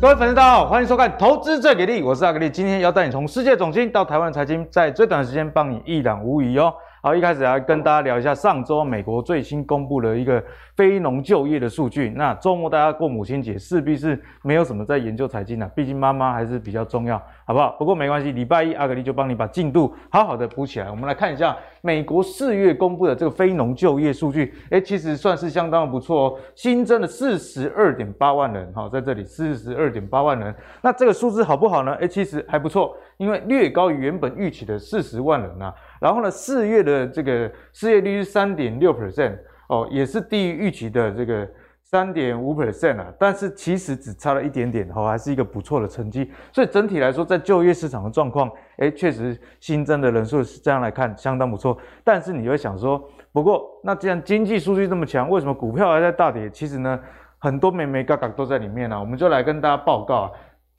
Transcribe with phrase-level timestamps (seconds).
[0.00, 6.72] 各位粉丝，大家好，欢迎收看《投资最给力》，我是阿格力，今天要带你从世界总经到台湾财经，在最短的时间帮你一览无遗哦。
[7.00, 10.42] 好，一开始来跟大家聊一下上周美国最新公布的一个
[10.74, 12.12] 非农就业的数据。
[12.16, 17.70] 那周末大家过母亲节，势必是没有什么在研究财经的，毕竟妈妈还是比较重要，好不好？
[17.78, 20.90] 不过没关系，礼拜一阿格力就帮你把进度好好的补起来。
[20.90, 30.52] 我们来看一下美国四月公布的这个非农就业数据，诶，其实算是相当不错哦，新增了四十二点八万人，好，在这里四十二点八万人。
[30.82, 31.94] 那这个数字好不好呢？
[32.00, 35.72] 诶，其实还不错，因为略高于原本预期的四十万人啊。
[36.00, 39.36] 然后呢，四月的这个失业率是三点六 percent
[39.68, 41.48] 哦，也是低于预期的这个
[41.82, 43.12] 三点五 percent 啊。
[43.18, 46.30] 但是其实只差了一点点哦，还是一个不错的成绩。
[46.52, 51.76] 所以整体来说，在就业市场的状况，诶，确实新增的人数是这样来看相当不错。
[52.04, 56.48] 但是你会想说，不过那既然经济数据这么强，为什么股票还在大跌？
[56.50, 56.98] 其实呢，
[57.38, 59.00] 很多眉眉嘎嘎都在里面啊。
[59.00, 60.30] 我们就来跟大家报告啊，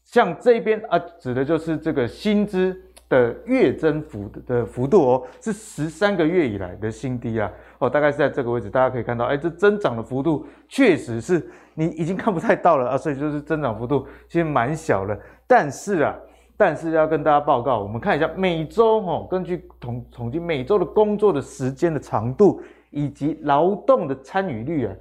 [0.05, 2.75] 像这边啊，指的就是这个薪资。
[3.09, 15.19] 的月增幅的幅度哦，是十三个月以来的新低啊，哦，大概是在这个位置，大家可以看到，哎，这增长的幅度确实是你已经看不太到了啊，所以就是增长幅度其实蛮小的。
[15.47, 16.15] 但是啊，
[16.55, 24.93] 但是要跟大家报告，我们看一下每周哦，根据统统计，每周的工作的时间的长度以及劳动的参与率啊，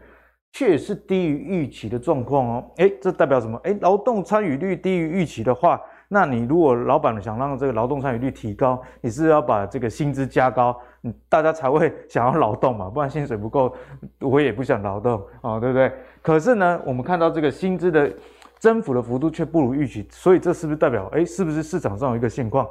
[0.52, 2.70] 确实低于预期的状况哦。
[2.78, 3.60] 哎，这代表什么？
[3.64, 5.78] 哎，劳动参与率低于预期的话。
[6.10, 13.74] 那你如果老板想让这个劳动参与率提高，你是要把这个薪资加高，你大家才会想要劳动嘛，不然薪水不够，
[14.20, 15.92] 我也不想劳动啊、对不对？
[16.22, 18.10] 可是呢，我们看到这个薪资的
[18.58, 22.66] 增幅的幅度却不如预期，所以这是不是代表，诶，是不是市场上有一个现况？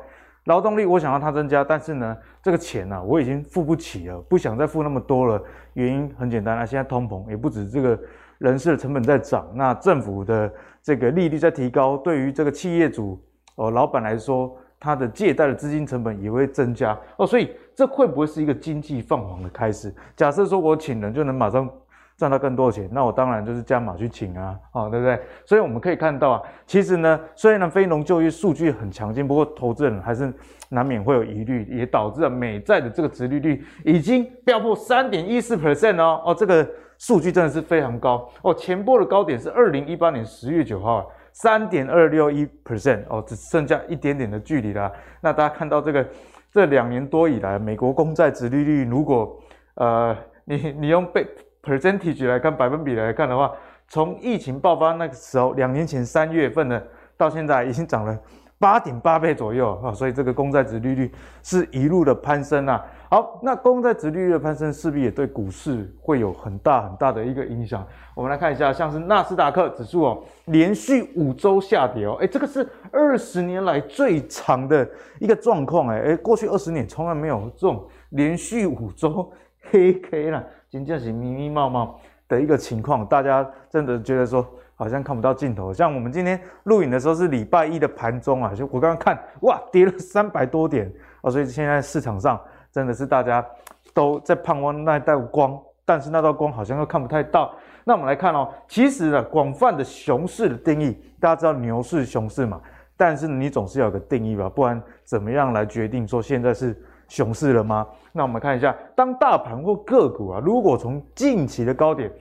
[0.46, 5.40] 劳动力我想让它增加，但是呢，这个钱呢、啊，我已经付不起了，不想再付那么多了。
[5.74, 8.00] 原因很简单啊，现在通膨也不止这个
[8.40, 13.22] 人事的成本在涨，那政府的这个利率在提高，对于这个企业主。
[13.58, 19.94] 哦，老板来说，他的借贷的资金成本也会增加哦，所以这会不会是一个经济放缓的开始？
[20.16, 21.68] 假设说我请人就能马上
[22.16, 25.20] 赚到更多的钱，那我当然就是加码去请啊，哦，对不对？
[25.44, 30.32] 所以我们可以看到啊，其实呢，虽然非农就业数据很强劲，不过投资人还是
[30.70, 36.68] 难免会有疑虑，也导致了美债的这个殖利率已经飙破三点一四 percent 哦，哦，这个
[37.00, 41.10] 数据真的是非常高哦，前波的高点是二零一八年十月九号。
[41.42, 44.92] 三点二六一 percent 哦，只剩下一点点的距离啦。
[45.22, 46.06] 那大家看到这个，
[46.52, 49.40] 这两年多以来，美国公债殖利率，如果
[49.76, 51.28] 呃，你你用被
[51.62, 53.52] percentage 来看，百分比来看的话，
[53.88, 56.82] 从疫情爆发那个时候，两年前三月份呢，
[57.16, 58.18] 到现在已经涨了
[58.60, 61.12] 八点八倍左右啊，所以这个公债殖利率
[61.44, 62.84] 是一路的攀升啊。
[63.10, 67.86] 好，那公债殖利率的攀升势必也对股市会有很大很大的一个影响。
[68.16, 74.90] 我们来看一下，像是纳斯达克指数哦，连续五周下跌哦，诶，这个是二十年来最长的
[75.20, 79.32] 一个状况诶，诶，过去二十年从来没有这种连续五周
[79.70, 84.46] 黑 K 了，真正是密密茂茂的一个情况，大家真的觉得说
[84.78, 85.74] 好像看不到尽头。
[85.74, 90.90] 像我们今天录影的时候是礼拜一的盘中啊，就我刚刚看，哇，跌了 三百多点
[91.20, 92.40] 哦，所以现在市场上。
[92.70, 93.44] 真的是大家
[93.92, 97.56] 都在盼望那道光，但是那道光好像又看不太到。
[97.84, 102.62] 那我们来看哦，其实呢，广泛的熊市的定义，大家知道牛市、熊市嘛？
[102.96, 107.88] 但是你总是要有个定义吧，不然怎么样来决定说现在是熊市了吗？
[108.12, 112.12] 那我们看一下，当大盘或个股啊，如果从近期的高点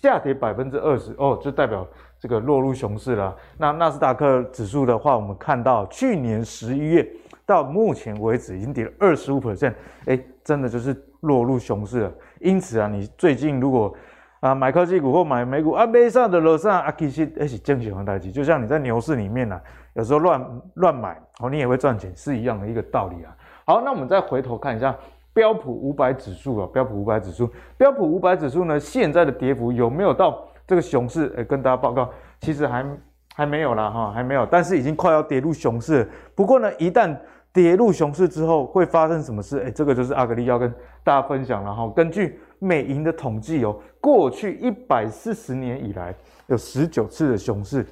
[0.00, 1.86] 下跌百分之二十，哦，就代表
[2.18, 3.34] 这个落入熊市了。
[3.58, 7.06] 那纳斯达克指数的话，我们看到去年十一月。
[7.46, 9.74] 到目前为止已经跌了二十五 percent，
[10.06, 12.12] 哎，真的就是落入熊市了。
[12.40, 13.94] 因此啊，你最近如果
[14.40, 18.32] 啊买科技股或买美股啊，买上的楼上啊，其实也是正常的代志。
[18.32, 19.62] 就像你在牛市里面呢、啊，
[19.92, 23.36] 有时候乱乱买哦，你也会赚钱，是一样的一个道理啊。
[23.66, 24.96] 好，那我们再回头看一下
[25.34, 31.34] 标普五百指数啊，标普五百指数，标普五百指数呢，现在的跌幅有没有到这个熊市？
[31.36, 32.08] 哎，跟大家报告，
[32.40, 32.86] 其实还
[33.34, 36.08] 还没有啦哈，还没有，但是已经快要跌入熊市了。
[36.36, 37.14] 不过呢，一旦
[37.52, 39.58] 跌入熊市之后会发生什么事？
[39.58, 40.72] 哎，这个就是阿格力要跟
[41.02, 41.92] 大家分享了哈。
[41.96, 46.14] 根据美银的统计哦，过去一百四十年以来
[46.46, 47.84] 有十九次的熊市，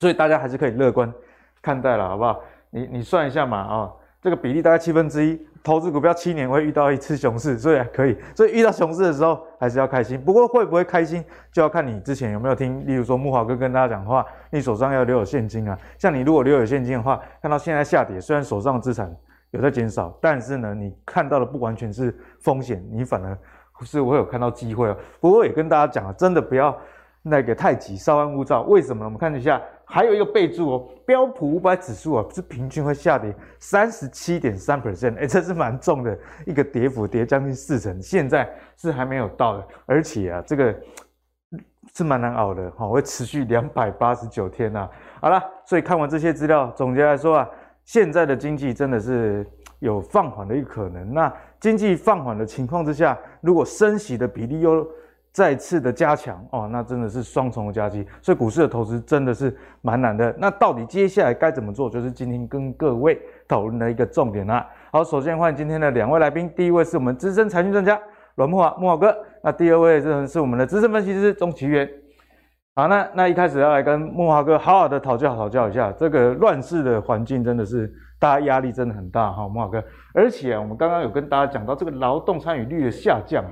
[0.00, 1.10] 所以大家还是可以乐观
[1.62, 2.40] 看待了，好不好？
[2.70, 3.92] 你你算一下嘛啊。
[4.20, 8.16] 这个比例大概七分之一，投资股票七年会遇到一次熊市，所以还可以。
[8.34, 10.20] 所以遇到熊市的时候还是要开心。
[10.20, 15.78] 不过会不会开心，就要看你之前有没有听，例如说木华哥跟大家讲话，你手上要留有现金啊。
[15.98, 19.14] 像你如果留有现金的话，看到现在下跌，虽然手上的资产
[19.50, 23.36] 有在减少，但是呢，你看到的不完全是风险，你反而
[23.82, 24.96] 是会有看到机会哦。
[25.20, 26.76] 不过也跟大家讲啊，真的不要
[27.22, 28.62] 那个太急，稍安勿躁。
[28.62, 29.04] 为什么呢？
[29.04, 38.00] 我们看一下还有一个备注哦，标普五百指数啊，是平均会下跌三十七点三 percent，哎，这是蛮重的一个跌幅，跌将近四成。
[38.02, 40.74] 现在是还没有到的，而且啊，这个
[41.94, 44.86] 是蛮难熬的，哈，会持续两百八十九天呐。
[45.22, 47.48] 好了，所以看完这些资料，总结来说啊，
[47.86, 49.46] 现在的经济真的是
[49.78, 51.14] 有放缓的一个可能。
[51.14, 54.86] 那经济放缓的情况之下，如果升息的比例又
[55.32, 60.34] 再次的加强哦，那真的是双重的夹击，所以股市的投资真的是蛮难的。
[60.38, 64.66] 那到底接下来该怎么做，就是今天跟各位讨论的一个重点啦。
[64.90, 68.00] 好，首先欢迎今天的两位来宾，第一位是我们资深财经专家
[68.34, 71.88] 阮慕驊慕驊哥，那第二位是是我们的资深分析师钟其元。
[72.74, 79.84] 好，那那一开始要来跟慕驊哥好好的讨教讨教一下，这个乱世的环境真的是大家压力真的很大哈，慕驊哥。
[80.14, 83.44] 而且啊，我们刚刚有跟大家讲到这个劳动参与率的下降。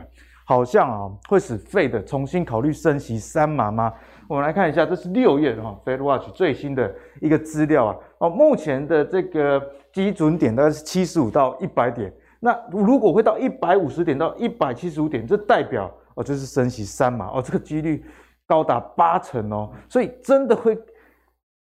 [0.49, 3.93] 好像啊，会使 Fed 重新考虑升息三码吗？
[4.29, 7.97] 我们来看一下，这是六月哈 Fed Watch 最新的一个资料啊。
[8.19, 9.61] 哦，目前的这个
[9.93, 12.15] 基准点大概是七十五到一百点。
[12.39, 18.05] 那如果会到一百五十点到一百七十五点，这代表哦，就是升息三码哦，这个几率
[18.47, 19.73] 高达八成哦。
[19.89, 20.79] 所以真的会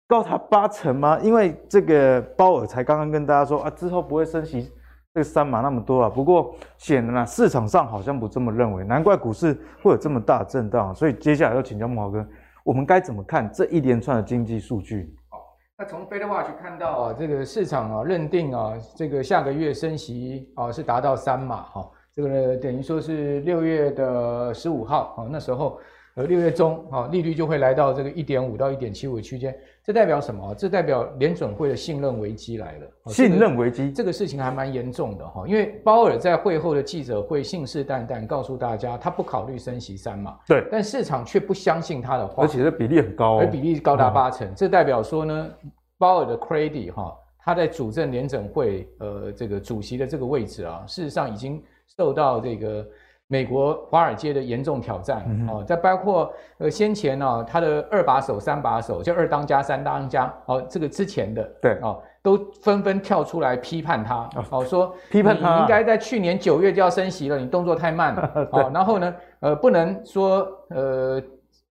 [0.08, 1.18] 高达八成吗？
[1.24, 4.72] 因为这个鲍尔才刚刚跟大家说啊，之后不会升息。
[5.18, 10.94] 这个三码那么多啊，不过显然啊，市场上好像不这么认为，难怪股市会有这么大震荡。
[10.94, 12.28] 所以接下来要请教慕驊哥，
[12.64, 15.12] 我们该怎么看这一连串的经济数据？
[15.30, 15.40] 好，
[15.76, 25.80] 那从 FedWatch 看到啊，这个市场啊认定啊，这个下个月升息啊是达到三码哈，这个呢等于说是六月的十五号啊，那时候。
[26.16, 29.56] 呃六月中，啊，利率就会来到这个一点五到一点七五区间，
[29.88, 30.54] 这代表什么？
[30.56, 32.88] 这代表联准会的信任危机来了。
[33.06, 40.38] 信任危机，这个事情还蛮严重的哈，因为鲍尔在会后的记者会信誓旦旦告诉大家，他不考虑升息三嘛。
[40.46, 45.50] 对，但市场却不相信他的话，而且这比例很高，而比例高达八成，这代表说呢，
[45.98, 51.64] 鲍尔的 credit 哈，他在主政联准会呃这个主席的这个位置啊，事实上已经
[51.96, 52.86] 受到这个。
[53.30, 71.22] 美国华尔街的严重挑战哦，在包括呃先前呢，他的二把手、三把手，就二当家、三当家哦，这个之前的对哦，都纷纷跳出来批判他哦，说批判他，你应该在去年九月就要升息了，你动作太慢了 哦，然后呢，呃，不能说呃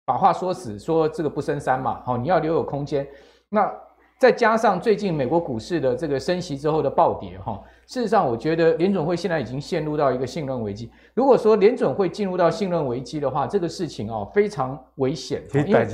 [0.06, 3.08] 把话说死，说这个不升三嘛，好，你要留有空间。
[3.48, 3.72] 那
[4.18, 7.62] 再加上最近美国股市的这个升息之后的暴跌哈。
[7.94, 10.90] 事实上，我觉得联准会现在已经陷入到一个信任危机。
[11.14, 15.44] 如果说联准会进入到信任危机的话，这个事情哦非常危险。
[15.54, 15.86] 因为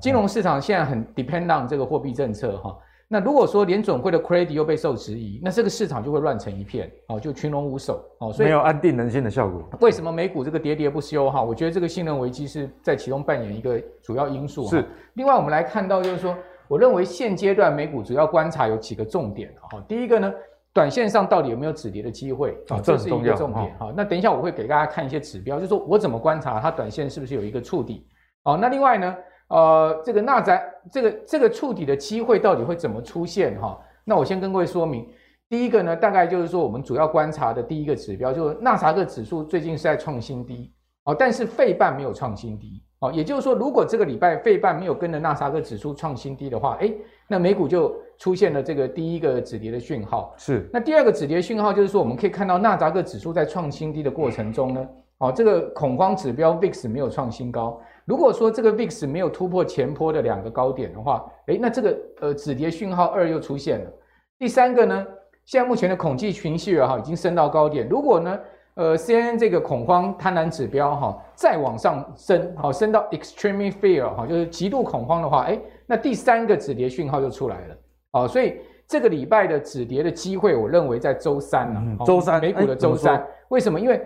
[0.00, 2.78] 金融市场现在很 depend on 这个货币政策哈。
[3.08, 8.32] 那如果说联准会的 credit 又被受质疑，那这个市场就会乱成一片哦，就群龙无首哦。
[8.32, 9.68] 所以没有安定人心的效果。
[9.80, 11.42] 为什么美股这个跌跌不休哈？
[11.42, 14.68] 我觉得这个信任危机是在其中扮演一个主要因素。
[14.68, 14.86] 是。
[15.14, 16.36] 另外，我们来看到就是说，
[16.68, 19.82] 我认为现阶段美股主要观察有几个重点哈。
[19.88, 20.32] 第一个呢。
[20.74, 22.80] 短线上到底有没有止跌的机会啊？
[22.82, 23.76] 这是一个重点。
[23.78, 28.06] 好，那等一下我会给大家看一些指标，就是说我怎么观察它短线是不是有一个触底。
[28.42, 29.16] 好，那另外呢，
[29.48, 30.50] 呃，这个纳指
[30.90, 33.60] 这个这个触底的机会到底会怎么出现？
[33.60, 35.06] 哈，那我先跟各位说明，
[35.48, 40.72] 第一个呢，大概就是说我们主要观察的第一个指标，就是纳斯达克指数最近是在创新低，
[41.04, 42.82] 哦，但是费半没有创新低。
[43.00, 50.34] 哦，也就是说，如果这个礼拜费半没有跟着纳斯达克指数创新低的话，诶，那美股就出现了这个第一个止跌的讯号。
[50.36, 50.68] 是。
[50.72, 54.88] 那第二个止跌讯号就是说，我们可以看到纳扎克指数在创新低的过程中呢，
[55.18, 57.80] 哦，这个恐慌指标 VIX 没有创新高。
[58.04, 63.90] 如果说这个 VIX 没有突破前坡的两个高点的话，诶，那这个呃止跌讯号二又出现了。
[64.38, 65.06] 第三个呢，
[65.44, 67.88] 现在目前的恐惧情绪哈，已经升到高点。
[67.88, 68.38] 如果呢，
[68.74, 77.76] 呃，CNN 这个恐慌贪婪指标哈，再往上升，好，升到 extreme fear 哈，就是极度恐慌的话，哎，那第三个止跌讯号就出来了，
[78.12, 83.80] 好，所以这个礼拜的止跌的机会，我认为在周三呢，周三美股的周三，为什么？
[83.80, 84.00] 因为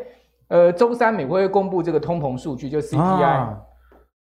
[0.48, 3.22] 呃，周三美国会公布这个通膨数据，就 CPI。
[3.22, 3.60] 啊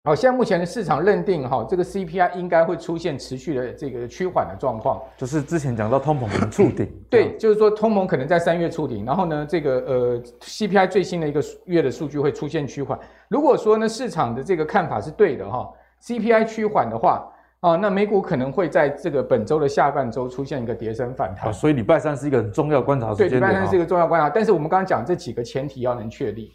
[0.06, 13.00] 好，现在目前的市场认定哈，这个 CPI 应该会出现持续的这个趋缓的状况，就是之前讲到通膨可能触顶，对，就是说通膨可能在三月触顶，然后呢，这个呃 CPI 最新的一个月的数据会出现趋缓。
[13.30, 15.72] 如果说呢市场的这个看法是对的哈
[16.04, 17.33] ，CPI 趋缓的话
[17.64, 21.52] 啊，那美股可能会在这个本周的下半周出现一个跌升反弹。
[21.52, 23.40] 所以礼拜三是一个很重要观察时间点。
[23.42, 26.52] 对，礼拜三是一个重要观察，但是我们刚刚讲这几个前提要能确立。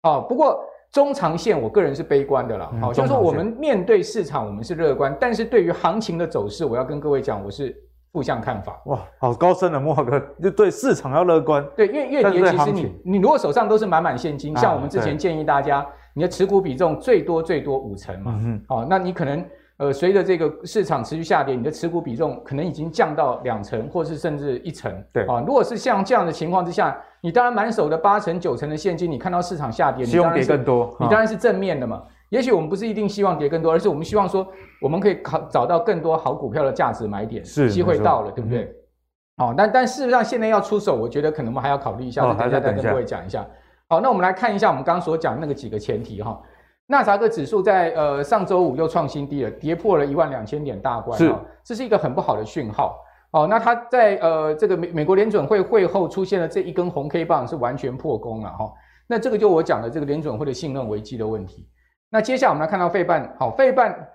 [0.00, 0.58] 啊，不过。
[0.92, 2.70] 中长线，我个人是悲观的啦。
[2.78, 7.74] 好、嗯，就是说我们面对市场，我们是乐观，但是对于行情的走势，我要跟各位讲，我是
[8.12, 8.78] 负向看法。
[8.84, 11.66] 哇，好高深的慕驊哥，就对市场要乐观。
[11.74, 18.38] 对，因为越跌，其实你你如果手上都是满满现金，像我们之前建议大家，你的持股比重最多最多五成嘛。
[18.44, 19.42] 嗯，好，那你可能
[19.82, 24.92] 呃，随着这个市场持续下跌，你的持股比重可能已经降到两成，或是甚至一成。
[25.12, 31.96] 对啊，如果是像这样的情况之下，你当然满手的八成九成的现金，你看到市场下跌，希望跌更多，你当然是正面的嘛。
[31.96, 34.46] 啊、也许我们不是一定希望跌更多，而是我们希望说，
[34.80, 38.62] 我们可以考找到更多好股票的价值买点，是机会到了，对不对？
[38.62, 38.74] 嗯
[39.38, 43.44] 好，但但事实上，现在要出手，我觉得可能我们还要考虑一下，等一下再跟各位讲一下。
[43.88, 46.40] 好，那我们来看一下我们刚刚所讲的那个几个前提哈。
[46.92, 51.34] 纳斯达克指数在呃上周五又创新低了，跌破了一万两千点大关，是，
[51.64, 53.02] 这是一个很不好的讯号。
[53.30, 58.70] 哦，那它在呃这个美美国联准会会后出现了这一根红 K 棒，是完全破功了哈。
[59.06, 61.66] 那这个就我讲的这个联准会的信任危机的问题。
[62.10, 64.06] 那接下来我们来看到费半，好，费半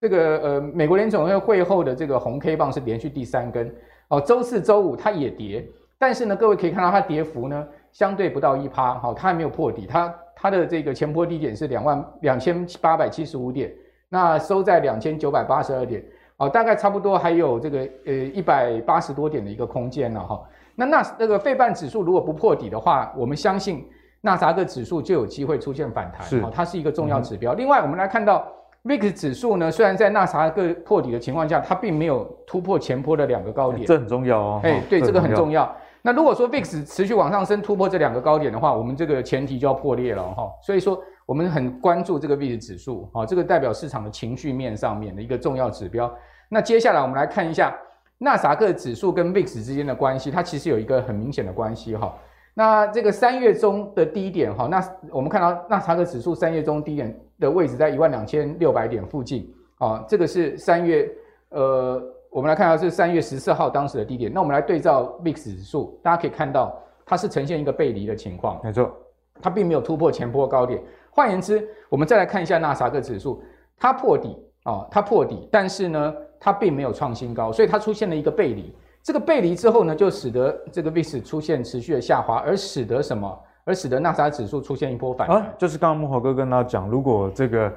[0.00, 3.74] 这个呃美国联准会会后的这个红 K 棒是连续第三根。
[4.06, 5.68] 哦，周四、周五它也跌，
[5.98, 13.72] 但是呢，各位可以看到它跌幅呢相对不到一趴，好，它还没有破底，它它的这个前波低点是两万两千八百七十五点，
[14.08, 16.04] 那收在两千九百八十二点，
[16.36, 20.42] 哦，大概差不多还有这个呃一百八十多点的一个空间了哈。
[20.74, 23.86] 那那那个费半指数如果不破底的话，我们相信
[24.20, 27.54] 纳斯达克指数就有机会出现反弹，是，它是一个重要指标。
[27.54, 28.46] 嗯、另外，我们来看到。
[28.84, 34.60] VIX 指数呢，虽然在纳斯达克破底的情况下，它并没有突破前波的两个高点，欸、这很重要哦。
[34.62, 35.74] 哎、欸，对，这个很重要。
[36.06, 40.50] 那如果说 VIX 持续往上升，突破这两个高点的话，我们这个前提就要破裂了哈。
[40.62, 46.14] 所以说，我们很关注这个 VIX 指数啊，这个代表市场的情绪面上面的一个重要指标。
[46.50, 47.74] 那接下来我们来看一下
[48.18, 52.14] 纳斯达克指数跟 VIX 之间的关系，它其实有一个很明显的关系哈。
[52.52, 61.10] 那这个三月中的低点哈，那我们看到纳斯达克指数三月中低点的位置在一万两千六百点附近啊，这个是三月
[61.48, 61.98] 呃，
[62.34, 64.32] 我们来看到是三月十四号当时的低点。
[64.32, 66.76] 那我们来对照 VIX 指数，大家可以看到
[67.06, 68.92] 它是呈现一个背离的情况，没错，
[69.40, 70.82] 它并没有突破前波高点。
[71.12, 73.40] 换言之，我们再来看一下纳斯达克指数，
[73.78, 78.74] 它破底啊，它破底，但是呢，它并没有创新高，所以它出现了一个背离。
[79.00, 83.40] 这个背离之后呢，就使得这个 VIX 出现持续的下滑，而使得什么？
[83.64, 85.38] 而使得纳斯达指数出现一波反弹。
[85.38, 87.72] 啊，就是刚刚木华哥跟大家讲，如果这个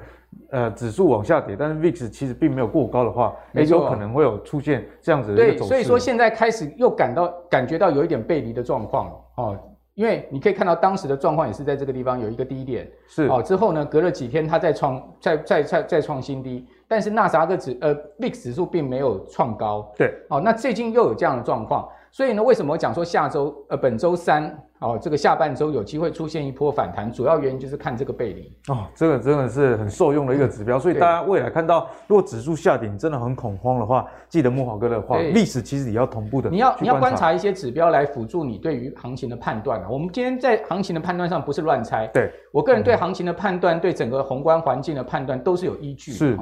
[0.50, 5.68] 呃指数往下跌，但是 VIX 其实并没有过高的话，没错，有可能会有出现这样子的一个走势。
[5.68, 9.58] 对，所以说现在开始又感到感觉到有一点背离的状况哦。
[9.94, 21.88] 因为你可以看到当时的状况也是在这个地方有一个低点，是哦，之后呢，隔了几天它再创再再再再创新低，但是纳斯达克指呃 VIX 指数并没有创高，对，哦，那最近又有这样的状况。
[22.10, 27.12] 所以呢，为什么我讲说下周呃本周三哦，这个下半周有机会出现一波反弹？
[27.12, 30.78] 主要原因就是看这个背离哦，这个真的是很受用的一个指标。
[30.78, 36.48] 嗯、所以大家未来看到如果指数下跌，真的很恐慌的话，记得木华哥的话，历史其实也要同步的。
[36.48, 39.88] 你要你要观察一些指标来辅助你对于行情的判断啊。
[39.90, 46.18] 我们今天在行情的判断上不是乱猜，对我个人对行情的判断，嗯、对整个宏观环境的判断都是有依据的。
[46.18, 46.38] 是。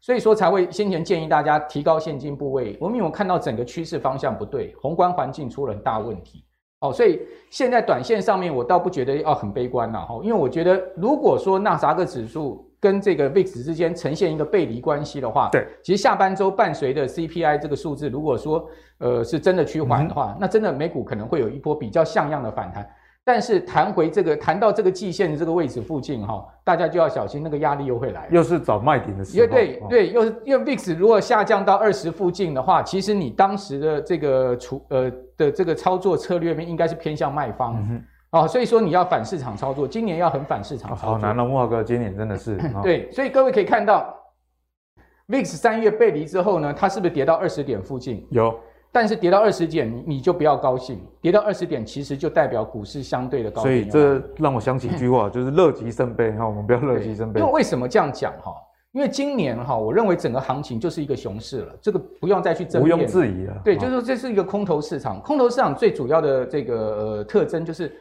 [0.00, 2.76] 所以说才会先前建议大家提高现金部位。
[2.80, 6.44] 我们有看到整个趋势方向不对，宏观环境出了很大问题。
[6.80, 18.66] 哦，所以现在短线上面我倒不觉得要很悲观了哈，因为我觉得如果说纳斯达克指数跟这个 VIX 之间呈现一个背离关系的话，对，其实下半周伴随的 CPI 这个数字，如果说
[18.96, 22.88] 呃是真的趋缓的话，嗯、那真的美股可能会有一波比较像样的反弹。
[23.22, 29.46] 但是弹回这个，弹到这个季线的这个位置附近哈，大家就要小心，那个压力又会来，又是找卖点的时候。
[29.46, 41.10] 对对，又是因为 VIX 如果下降到二十附近的话，其实你当时的这个处呃的这个操作策略面应该是偏向卖方，嗯哦，所以说你要反市场操作，今年要很反市场操作。
[41.12, 42.58] 好难了，木华哥，今年真的是。
[42.82, 44.12] 对，所以各位可以看到
[45.28, 48.26] ，VIX 三月背离之后呢，它是不是跌到二十点附近？
[48.30, 48.58] 有。
[48.92, 51.00] 但是跌到二十点，你你就不要高兴。
[51.20, 53.62] 跌到二十点，其实就代表股市相对的高。
[53.62, 57.40] 所以这让我想起一句话， 就是乐极生悲哈，我们不要乐极生悲。
[57.40, 58.52] 因为为什么这样讲哈？
[58.92, 62.98] 因为今年哈，我认为整个行情就是一个熊市了，这个不用再去争辩。
[62.98, 63.56] 毋庸置疑了。
[63.64, 65.20] 对，就是说这是一个空头市场。
[65.20, 67.92] 空头市场最主要的这个呃特征就是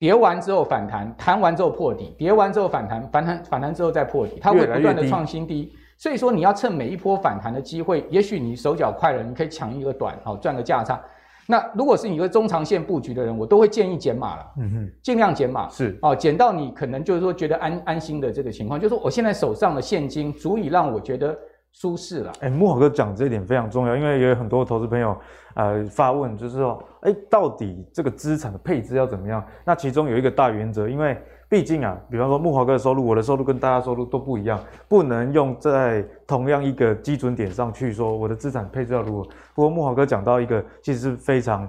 [0.00, 5.72] 跌完之后反弹，弹完之后破底，跌完之后反弹，反弹反弹之后再破底，它会不断的创新低。
[5.96, 11.00] 所以说你要趁每一波反弹的机会，也许你手脚快了，你可以抢一个短，好赚个价差。
[11.48, 21.34] 那如果是你一个中长线布局的人，我都会建议减码了，嗯哼，尽量减码是哦，减到你可能就是说觉得安安心的这个情况，就是说我现在手上的现金足以让我觉得
[21.72, 22.32] 舒适了。
[22.40, 25.16] 哎，慕驊哥讲这一点非常重要，因为也有很多投资朋友
[25.54, 29.42] 呃发问，就是说，哎，到底这个资产的配置要怎么样？
[29.64, 31.16] 那其中有一个大原则，因为。
[31.48, 39.28] 毕竟啊，比方说木华哥的收入，我的收入跟大家收入都不一样，不能用在同样一个基准点上去说我的资产配置要如何。
[39.54, 41.68] 不过木华哥讲到一个其实是非常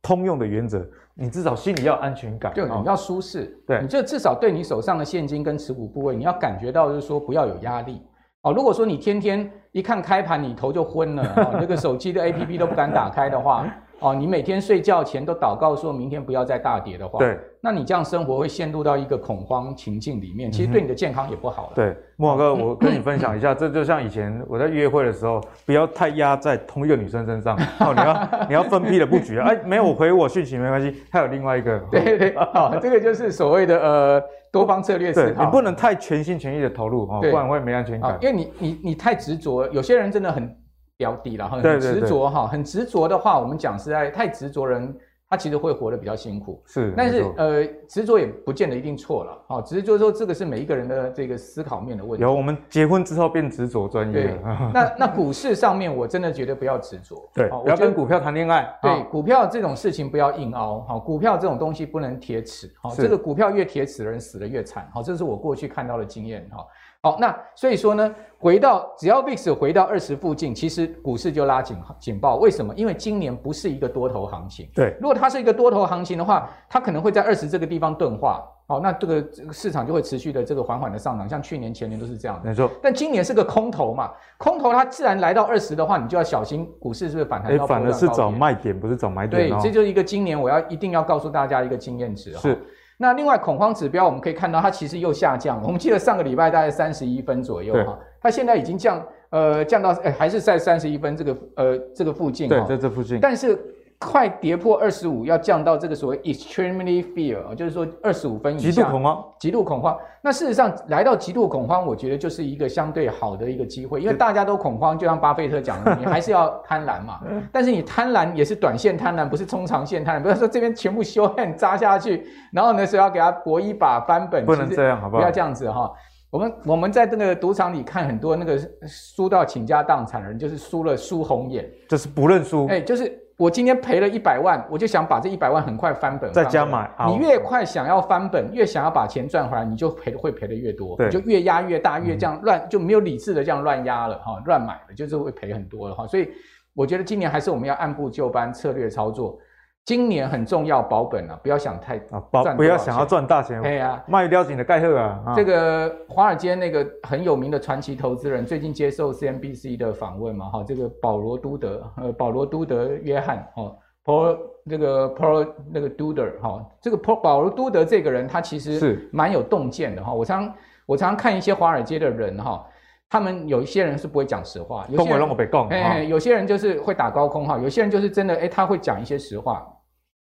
[0.00, 8.00] 通用的原则，你至少心里要安全感，对，你要舒适，对，你就至少对你手上的现金跟持股部位，你要感觉到就是说不要有压力。
[8.42, 13.66] 哦，如果说你 天天一看开盘你头就昏了，哦，那个手机的 APP 都不敢打开的话。
[14.00, 21.72] 哦，你每天睡觉前都祷告说明天不要再大跌的话，对，那你这样生活会陷入到一个恐慌情境里面，其实对你的健康也不好了。
[21.74, 29.38] 对，慕驊哥，我跟你分享一下，这就像以前我在约会的时候，不要太压在同一个女生身上， 哦，你要你要分批的布局。
[29.38, 31.78] 哎，没有回我讯息没关系，还有另外一个。
[31.90, 34.22] 对对，好，这个就是所谓的呃
[34.52, 35.42] 多方策略思考。
[35.44, 38.18] 你不能太全心全意的投入哦，不然会没安全感。
[38.20, 40.54] 因为你你你太执着，有些人真的很。
[40.96, 44.96] 标的了，很执着哈，很执着的话，我们讲实在太执着人，
[45.28, 46.62] 他其实会活得比较辛苦。
[46.66, 52.22] 是，但是呃，执着也不见得一定错了，好，只是就是说这个是每一个人的这个思考面的问题。
[52.22, 54.14] 有，我们结婚之后变执着专业。
[54.24, 54.38] 对，
[54.72, 58.72] 那那股市上面，我真的觉得不要执着， 对，不要跟股票谈恋爱。
[58.80, 66.64] 对，股票这种事情不要硬凹，好，股票这种东西不能铁齿，好，这个股票越铁齿的人死得越惨，好，这是我过去看到的经验，哈。
[67.06, 72.34] 好，那所以说呢，回到只要 VIX 回到二十附近，其实股市就拉警警报。
[72.34, 72.74] 为什么？
[72.74, 74.68] 因为今年不是一个多头行情。
[74.74, 78.44] 对，如果它是一个多头行情的话，它可能会在二十这个地方钝化。
[78.66, 82.48] 好，那这个市场就会持续的这个缓缓的上涨，像去年前年都是这样的。
[82.48, 82.68] 没错。
[82.82, 87.52] 但今年是个空头嘛，空头它自然来到二十的话，你就要小心股市是不是反弹？
[87.52, 89.48] 哎，反而是找卖点，不是找买点。
[89.48, 92.32] 对，这就是一个今年我要一定要告诉大家一个经验值。
[92.32, 92.58] 是。
[92.96, 95.62] 那另外恐慌指标我们可以看到，它其实又下降了。
[95.66, 102.48] 我们记得上个礼拜大概三十一分左右哈，它现在已经降呃降到欸还是在三十一分这个呃这个附近。
[102.48, 103.20] 对，在这附近。
[103.20, 103.58] 但是。
[103.98, 109.98] 快跌破二十五，要降到这个所谓 extremely fear，就是说二十五分以下，极度恐慌，极度恐慌。
[110.20, 117.20] 那事实上来到极度恐慌，我觉得就是一个相对好的一个机会，因为大家都恐慌，就像巴菲特讲的，你还是要贪婪嘛。
[117.50, 120.22] 但是你贪婪也是短线贪婪，不是中长线贪婪。
[120.22, 125.20] 不要说这边全部修 汉扎下去，然后呢是要给他搏一把翻本，不能这样，好不好？
[125.20, 125.90] 不要这样子哈。
[126.28, 132.66] 我们我们在这个赌场里看很多那个输到倾家荡产的人，就是输了输红眼，就是不认输。
[132.66, 133.22] 哎，就是。
[133.36, 136.90] 我今天赔了一百万，我就想把这一百万很快翻本，再加买。
[137.06, 146.06] 你越快想要翻本，越想要把钱赚回来，你就赔的会赔的越多，你就越压越大，越这样乱就没有理智的这样乱压了哈，乱买了就是会赔很多了哈。
[146.06, 146.30] 所以
[146.72, 149.38] 我觉得今年还是我们要按部就班策略操作。
[149.86, 153.62] 今年很重要，保本啊，不要想太啊，保不要想要赚大钱。
[153.62, 155.32] 对啊，卖掉你的盖赫啊。
[155.36, 164.36] 这个华尔街那个很有名的传奇投资人，最近接受 CNBC 的访问嘛，哈，这个保罗都德，呃，保罗都德约翰，哦，Paul
[164.68, 170.12] 这个 Paul 那个 Tudor 哈，这个 Paul 保罗都德这个人，他其实是蛮有洞见的哈。
[170.12, 170.52] 我常
[170.84, 172.66] 我常常看一些华尔街的人哈。
[173.08, 175.28] 他们有一些人是不会讲实话，有些人
[175.70, 179.64] 哎，有些人就是会打高空哈，有些人就是真的哎，他会讲一些实话。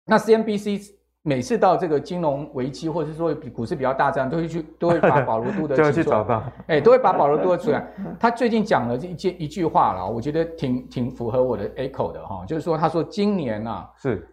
[0.08, 0.90] 那 CNBC
[1.22, 7.86] 每次到这个金融危机，或者是说比股市比较大战，都会去都会把保罗都德 就会去找到，哎，都会把保罗都德出来。
[8.18, 14.26] 他最近讲了一句一句话了，我觉得挺挺符合我的 echo 的哈，就是说他说今年啊是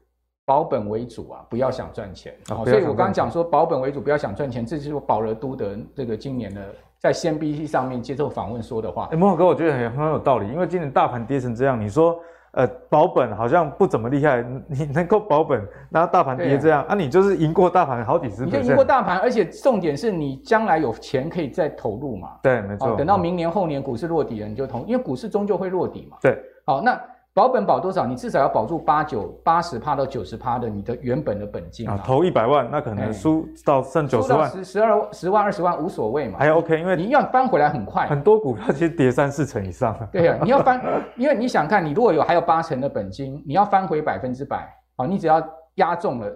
[0.45, 2.33] 保本为主啊，不要想赚钱。
[2.49, 6.61] 哦，所以我刚刚讲说保本为主，不要想赚钱，这就是保罗都德这个今年的。
[6.97, 12.19] 在 CNBC 上面接受访问说的话，哎，慕驊哥，我觉得很很有道理，因为今年大盘跌成这样，你说，
[12.55, 18.73] 呃，保本好像不怎么厉害，你能够保本，那大盘跌这样，啊，啊，你就是赢过大盘好几十，你就赢。
[18.73, 26.99] 过大盘，而且重点是你将来有钱可以再投入嘛，对，没错，等到明年后年股市落底了，你就投，因为股市终究会落底嘛，对，好，那。
[27.35, 28.05] 保本保多少？
[28.05, 32.01] 你至少要保住八九八十趴到九十趴的你的原本的本金啊。
[32.01, 36.39] 投一百万，那可能输到剩九十万，十十二十万二十万无所谓嘛。
[36.39, 38.07] 还 OK，因为你要翻回来很快。
[38.07, 39.93] 很多股票其实跌三四成以上。
[40.13, 40.81] 对呀、啊，你要翻，
[41.17, 46.33] 因为你想看，你如果有还有八成的本金，你要翻回百分之百啊，你只要压中了。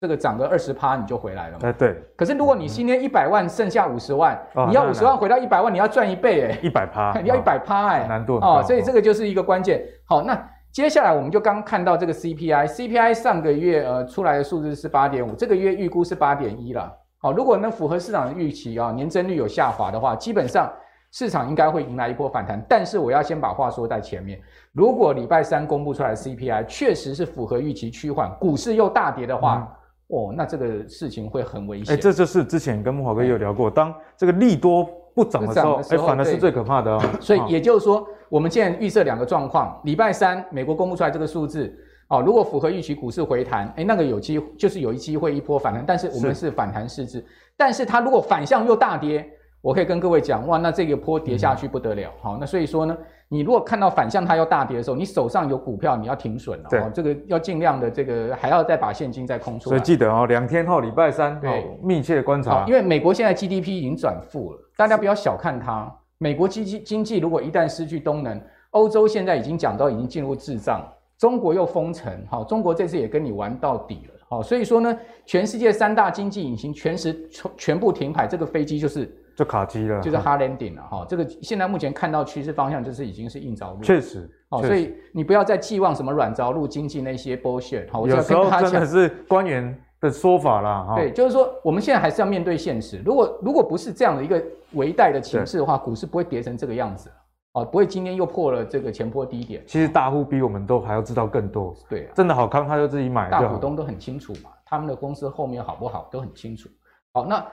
[0.00, 1.68] 这个涨个二十趴你就回来了嘛？
[1.68, 1.94] 哎，对。
[2.16, 9.84] 可是如果你今天一百万剩下五十万，你要五十万回到一百万，你要赚一倍哎，一百趴， 你要一百趴哎，难度哦，所以这个就是一个关键。
[10.06, 16.90] 好，那接下来我们就刚看到这个 CPI，CPI 上个月呃出来的数字是八点五，这个月预估是八点一了。
[17.18, 20.72] 好，如果能符合市场的预期啊，年增率有下滑的话，基本上
[21.12, 22.58] 市场应该会迎来一波反弹。
[22.66, 24.40] 但是我要先把话说在前面，
[24.72, 29.58] 如果礼拜三公布出来的 CPI 确实是符合预期趋缓，股市又大跌的话。
[29.58, 29.76] 嗯
[30.10, 31.94] 哦，那这个事情会很危险。
[31.94, 37.00] 哎，这就是之前跟木华哥有聊过，当这个利多不涨的时候，哎，反而是最可怕的哦。
[37.20, 41.72] 所以也就是说，我们现在预设两个状况：礼拜三美国公布出来这个数字，
[42.08, 47.24] 哦，如果符合预期，股市回弹，哎，那个有机会就是有一机会一波反弹，但是我们是反弹市值。
[47.56, 49.24] 但是它如果反向又大跌，
[49.62, 52.10] 我可以跟各位讲，哇，那这个波跌下去不得了。
[52.20, 52.96] 好，那所以说呢。
[53.32, 56.68] 你如果看到反向它要大跌的时候，你手上有股票，你要停损了。
[56.68, 59.76] 对，这个要尽量的这个还要再把现金再空出来。
[59.76, 62.64] 所以记得哦，两天后礼拜三，对，密切观察。
[62.66, 65.88] 因为美国现在 GDP 已经转负了，大家不要小看它。
[66.18, 70.84] 美国经济经济如果一旦失去动能，欧洲现在已经讲到已经进入滞胀，
[71.16, 79.16] 中国又封城，好，中国这次也跟你玩到底了，好，所以说呢，全世界三大经济引擎全时全全部停牌，这个飞机就是。
[79.36, 81.06] 就卡机了，就是 hard landing 了哈。
[81.08, 84.62] 这个现在目前看到趋势方向就是已经是硬着陆，确实哦。
[84.62, 88.00] 所以你不要再寄望什么软着陆经济那些 bullshit 哈。
[88.00, 90.96] 有时候真的是官员的说法啦哈。
[90.96, 93.00] 对，就是说我们现在还是要面对现实。
[93.04, 97.10] 如果如果不是这样的一个微带的情势的话，股市不会跌成这个样子
[97.52, 99.62] 哦，不会今天又破了这个前波低点。
[99.66, 101.74] 其实大户比我们都还要知道更多。
[101.88, 106.68] 对，真的好康他就自己买，大股东都很清楚嘛，他们的公司后面好不好都很清楚。
[107.12, 107.44] 好，那。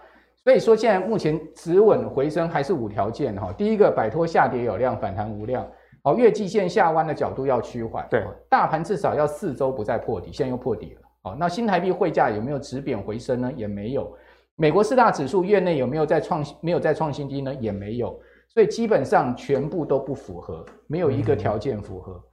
[0.48, 3.52] 所以说，现在目前止稳回升还是五条件哈。
[3.58, 5.68] 第一个，摆脱下跌有量，反弹无量。
[6.04, 8.08] 哦，月季线下弯的角度要趋缓。
[8.10, 11.02] 对，大盘至少要四周不再破底，现在又破底了。
[11.24, 13.52] 哦，那新台币汇价有没有止贬回升呢？
[13.58, 14.10] 也没有。
[14.56, 17.54] 美国四大指数月内有没有再创没有再创新低呢？
[17.56, 18.18] 也没有。
[18.48, 22.24] 所以基本上全部都不符合，没有一个条件符合。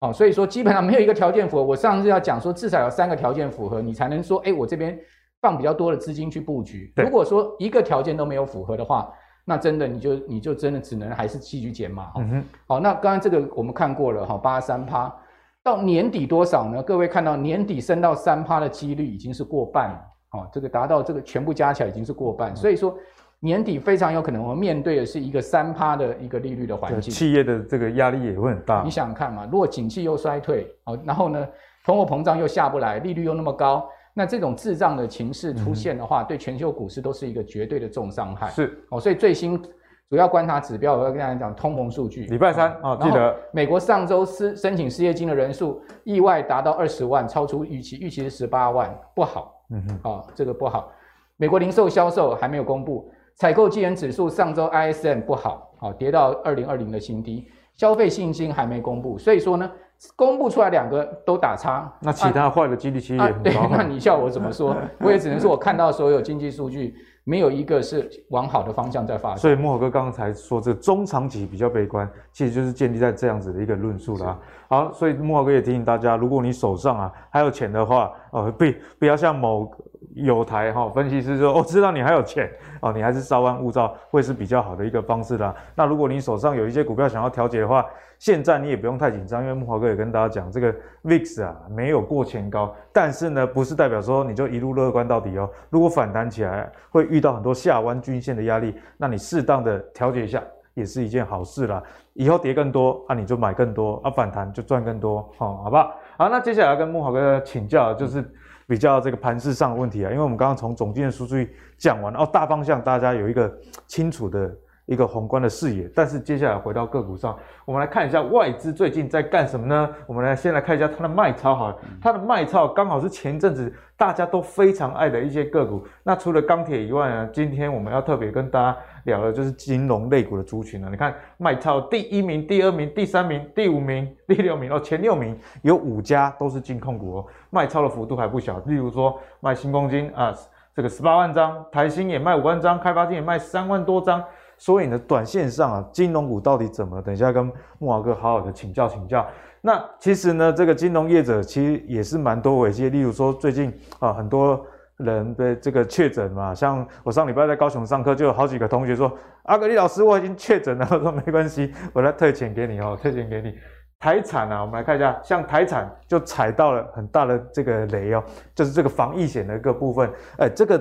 [0.00, 1.62] 哦，所以说基本上没有一个条件符合。
[1.62, 5.00] 我上次要讲说，至少有三个条件符合，你才能说，哎，我这边。
[5.44, 6.90] 放比较多的资金去布局。
[6.96, 9.12] 如果说一个条件都没有符合的话，
[9.44, 12.12] 那真的你就你就真的只能还是继续减码。
[12.16, 12.44] 嗯哼。
[12.66, 15.14] 好，那刚刚这个我们看过了哈，八三趴
[15.62, 16.82] 到年底多少呢？
[16.82, 20.00] 各位看到年底升到三趴的几率已经是过半了。
[20.30, 22.96] 哦，这个达到这个全部加起来已经是过半，所以说
[23.38, 27.12] 年底非常有可能我们面对的是一个三趴的一个利率的环境。
[27.12, 28.82] 企业的这个压力也会很大。
[28.82, 31.46] 你想想看嘛，如果景气又衰退，哦，然后呢，
[31.84, 33.86] 通货膨胀又下不来，利率又那么高。
[34.16, 38.48] 那这种滞胀的情势出现的话，嗯、对全球股市都是一个绝对的重伤害。
[38.48, 39.60] 是哦，所以最新
[40.08, 42.24] 主要观察指标，我要跟大家讲通膨数据。
[42.26, 49.60] 礼拜三啊，记得美国上周失申请失业金的人数意外达到二十万，超出预期，预期是十八万，不好。
[49.70, 50.92] 嗯哼，啊、哦，这个不好。
[51.36, 59.68] 美国零售销售还没有公布，采购经理指数上周 ISM 不好，好、哦、跌到二零二零的新低，消费信心还没公布，所以说呢。
[60.16, 63.50] 公布出来两个都打叉，那其他坏的几率其实也很高。
[63.60, 63.68] 啊啊。
[63.68, 64.76] 对，那你叫我怎么说？
[65.00, 69.38] 我也只能说，我看到所有经济数据，没有一个是往好的方向在发展。
[69.38, 74.38] 所以莫豪哥刚才说这中长期比较悲观，其实就是建立在这样子的一个论述啦。
[74.68, 78.64] 好，所以莫豪哥也提醒大家，如果你手上啊还有钱的话，呃，不
[78.98, 79.70] 不要像某
[80.14, 82.50] 有台哈分析师说，我、知道你还有钱
[82.80, 85.54] 哦，你还是稍安勿躁会是比较好的一个方式啦。
[85.74, 87.84] 那如果你手上有一些股票想要调节的话，
[88.18, 90.72] 现在你也不用太紧张，因为木华哥也跟大家讲，这个
[91.02, 95.50] VIX 啊没有过前高，但是呢不是代表说你就一路乐观到底哦。
[95.68, 100.40] 如果反弹起来会遇到很多下弯均线的压力，那你适当的调节一下
[100.74, 101.82] 也是一件好事啦。
[102.12, 105.92] 以后跌更多啊，你就买更多啊，反弹就赚更多，好，好不好？
[106.16, 108.24] 好，那接下来要跟木华哥请教就是
[108.66, 113.52] 比较这个盘势上的问题啊，因为我们刚刚从总经的数据讲完，哦，大方向大家有一个
[113.86, 114.54] 清楚的。
[114.86, 119.88] 一个宏观的视野，但是接下来回到个股上，我们来看一下外资最近在干什么呢？
[120.06, 125.82] 我们来先来看一下它的卖超，好，它的卖超刚好是前阵子大家都非常爱的一些个股。
[126.02, 130.90] 那除了钢铁以外呢，今天我们要特别跟大家聊的就是金融类股的族群了。
[130.90, 138.58] 你看卖超第一名、第二名、第三名、第五名、 第六名哦，前六名有五家都是金控股哦，卖超的幅度还不小。
[138.66, 140.34] 例如说卖新光金啊，
[140.74, 144.22] 这个十八万张，台新也卖五万张，开发金也卖三万多张。
[144.56, 147.00] 所以呢，短线上啊，金融股到底怎么？
[147.02, 147.44] 等一下跟
[147.78, 149.26] 木华哥好好的请教请教。
[149.60, 154.64] 那其实呢，这个金融业者其实也是蛮多危机，例如说最近啊，很多
[154.98, 159.10] 人被这个确诊嘛，像我上礼拜在高雄上课，就有好几个同学说
[159.44, 163.54] ：“阿格力老师，我已经确诊了。”我说：“没关系，我来退钱给你哦，退钱给你。”
[163.98, 168.22] 台产啊，我们来看一下，像台产就踩到了很大的这个雷哦，
[168.54, 170.12] 就是这个防疫险的一个部分。
[170.36, 170.78] 哎，这个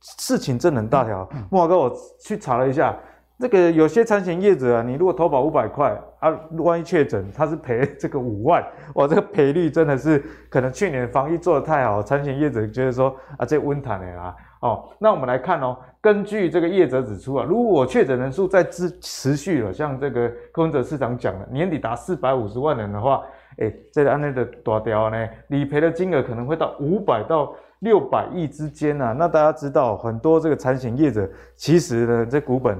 [0.00, 1.28] 事情真的很大条。
[1.50, 2.96] 木华哥，我去查了一下。
[3.38, 8.64] 这个有些产险业者啊，你如果投保五百块啊，万一确诊，他是赔这个五万，
[8.94, 23.24] 哇，这个赔率真的是可能去年防疫做得太好，产险业者觉得说啊，这温谈的啦，哦，那我们来看哦，根据这个业者指出啊，如果确诊人数在持持续了，像这个柯文哲市长讲的，年底达四百五十万人的话，
[23.58, 32.78] 诶，这个案例的大条呢，理赔的金额可能会到五百到六百亿之间啊，那大家知道很多这个产险业者其实呢，这股本。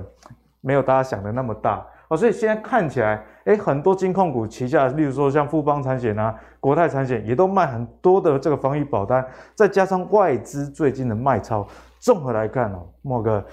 [0.63, 11.67] 没有大家想的那么大哦，所以现在看起来，诶，很多金控股旗下，例如说像富邦产险啊、国泰产险，也都卖很多的这个防疫保单，再加上外资最近的卖超，
[11.99, 13.45] 综合来看哦，莫个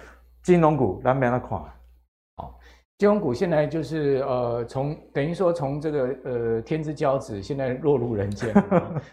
[0.44, 1.60] 金融股难免的垮。
[2.36, 2.60] 好，
[2.98, 8.54] 金融股现在就是呃，从等于说从这个呃天之骄子，现在落入人间，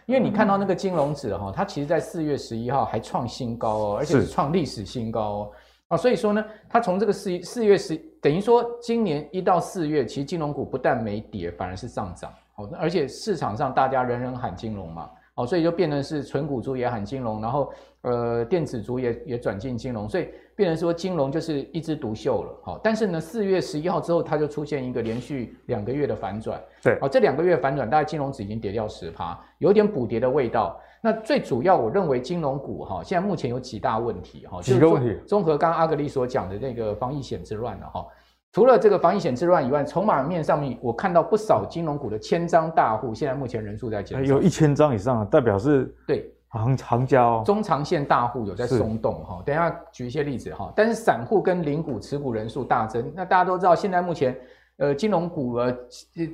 [0.07, 5.51] 因为你看到那个金融指哈，它其实在四月十一号还创新高哦，而且是创历史新高哦。
[5.89, 12.35] 啊，所以说呢，它从这个四四月十，等等于说今年一到四月，其实金融股不但没跌，反而是上涨。
[12.57, 22.61] 哦，而且市场上大家人人喊金融嘛，哦，所以就变成是纯股族也喊金融，然后呃电子族也也转进金融，所以变成说金融就是一枝独秀了。
[22.65, 26.61] 好，但是呢，四月十一号之后，它就出现一个连续两个月的反转。
[26.83, 30.81] 对，哦，这两个月反转，大概金融指已经跌掉十趴，有点补跌的味道。
[31.03, 38.07] 那最主要，我认为金融股哈，现在目前有几大问题哈，几个问题，综合刚刚阿格力所讲的那个防疫险之乱了哈。
[38.53, 49.43] 除了这个防疫险之乱以外，筹码面上面我看到不少金融股的千张大户，现在目前人数在减少，有一千张以上，代表是对行行家哦，中长线大户有在松动哈。
[49.45, 54.35] 等一下举一些例子哈，但是散户跟零股持股人数大增，那大家都知道，现在目前
[54.79, 55.75] 呃金融股呃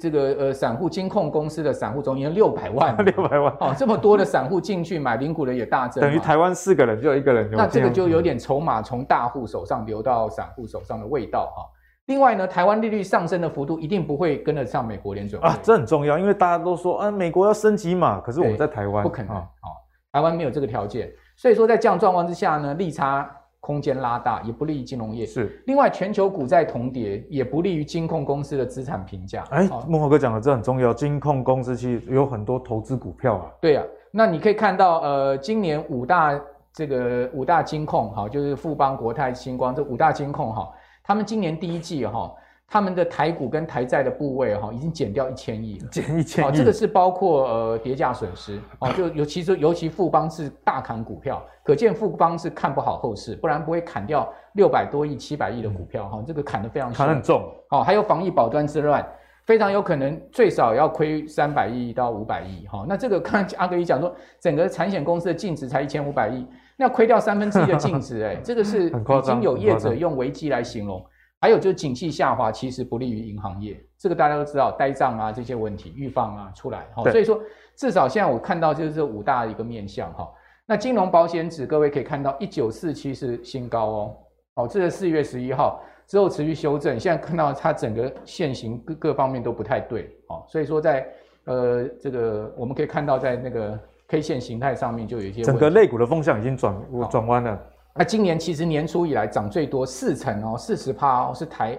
[0.00, 11.64] 这个呃散户金控公司的散户总已经六百万， 六百万哦，这么多的散户进去买零股的也大增，等于台湾四个人就有一个人，那这个就有点筹码从大户手上流到散户手上的味道哈。
[12.06, 19.70] 另外呢，台湾利率上升的幅度一定不会跟得上美国联准会啊，这很重要，因为大家都说啊，美国要升级嘛，可是我们在台湾不可能啊、哦，
[20.10, 23.30] 台湾没有这个条件，所以说在这样状况之下呢，利差
[23.62, 25.24] 空间拉大，也不利于金融业。
[25.24, 29.44] 是，另外全球股债同跌，也不利于金控公司的资产评价。
[29.50, 33.46] 哎，欸，孟华哥讲的这很重要，金控公司其实有很多投资股票啊。
[33.60, 36.38] 对啊，那你可以看到，呃，今年五大
[36.72, 40.68] 这个五大金控哈，就是富邦、国泰、星光这五大金控哈，
[41.04, 42.34] 他们今年第一季哈。
[42.72, 46.56] 他们的台股跟台债的部位哈，已经减掉一千亿了，减一千亿。
[46.56, 57.46] 这个是包括呃跌价损失哦，就尤其是尤其富邦是大砍股票，可见富邦是看不好后市，不然不会砍掉六百多亿、七百亿的股票哈，这个砍得非常砍很重。
[57.68, 59.06] 哦，还有防疫保端之乱，
[59.44, 62.86] 非常有可能最少要亏三百亿到五百亿哈。
[62.88, 66.46] 那这个看阿格力讲说，整个产险公司的净值才一千五百亿，
[66.78, 71.04] 那要亏掉三分之一的净值，哎， 这个是已经有业者用危机来形容。
[71.42, 77.40] 还有就是景气下滑，其实不利于银行业，这个大家都知道，呆账啊这些问题预防啊出来，哈，所以说
[77.74, 80.30] 至少现在我看到就是这五大一个面向，哈，
[80.66, 84.16] 那金融保险指各位可以看到一九四七是新高哦，
[84.54, 91.04] 哦，这是四月十一号之后持续修正，现在看到它整个线型各各方面都不太对，哦，所以说在
[91.46, 93.76] 呃这个我们可以看到在那个
[94.06, 96.72] K 线形态上面就有一些整个类股的风向已经转
[97.10, 97.60] 转弯了。
[97.94, 101.78] 那今年其实年初以来涨最多四成哦，四十趴哦，是台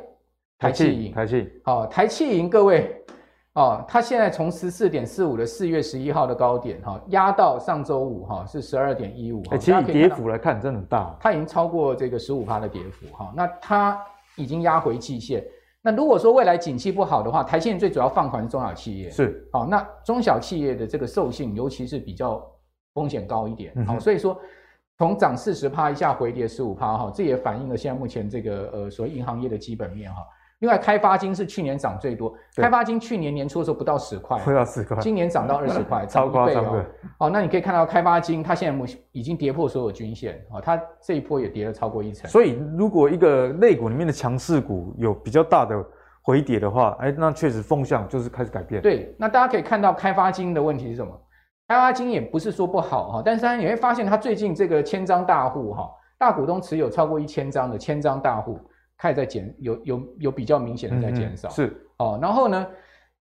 [0.60, 3.04] 台气银，台气哦，台气银各位
[3.54, 14.00] 哦，它现在从十四点四五的四月十一号的高点哈，压到上周五哈是十二点一五，其实跌幅来看真的很大，它已经超过这个十五趴的跌幅哈，那它
[14.36, 15.44] 已经压回季线。
[15.82, 22.40] 那如果说未来景气不好的话，台企银最主要放款是中小企业是，好，那中小企业的这个授信尤其是比较
[22.94, 24.40] 风险高一点，好，所以说。
[24.98, 30.18] 从涨四十趴一下回跌十五趴哈，这也反映了现在目前这个呃所谓银行业的基本面哈。
[30.60, 36.86] 另外，开发金是去年涨最多，开发金去年年初的时候不到十块，不到十块，今年涨到二十块， 超夸张的。
[37.18, 42.30] 哦，那你可以看到开发金它现在目前已经跌破所有均线啊，它这一波也跌了超过一成。
[42.30, 45.76] 所以，如果一个类股里面的强势股有比较大的
[46.22, 48.82] 回跌的话，哎，那确实风向就是开始改变。
[48.82, 51.12] 对，那大家可以看到开发金的问题是什么？
[51.68, 58.60] 开发金也不是说不好哈，但是你会发现它最近这个千张大户哈，大股东持有超过一千张的千张大户
[58.98, 61.50] 开始在减，有有有比较明显的在减少。
[61.50, 62.68] 嗯、是哦，然后呢，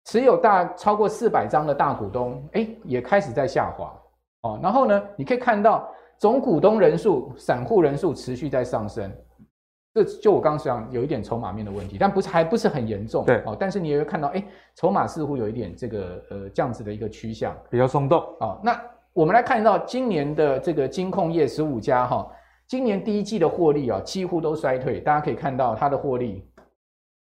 [0.05, 3.93] 持有大超过四百张的大股东，哎，也开始在下滑。
[4.41, 9.11] 哦，然后呢，你可以看到总股东人数、散户人数持续在上升。
[9.91, 13.25] 这就我刚刚讲，有一点筹码面的问题，但不是还不是很严重。
[13.25, 14.43] 对，哦，但是你也会看到，哎，
[14.75, 18.19] 筹码似乎有一点这个呃这样子的一个趋向，比较松动。
[18.39, 18.79] 哦，那
[19.13, 22.31] 我们来看到今年的这个金控业十五家哈，
[22.67, 26.47] 今年第一季的获利啊几乎都衰退，大家可以看到它的获利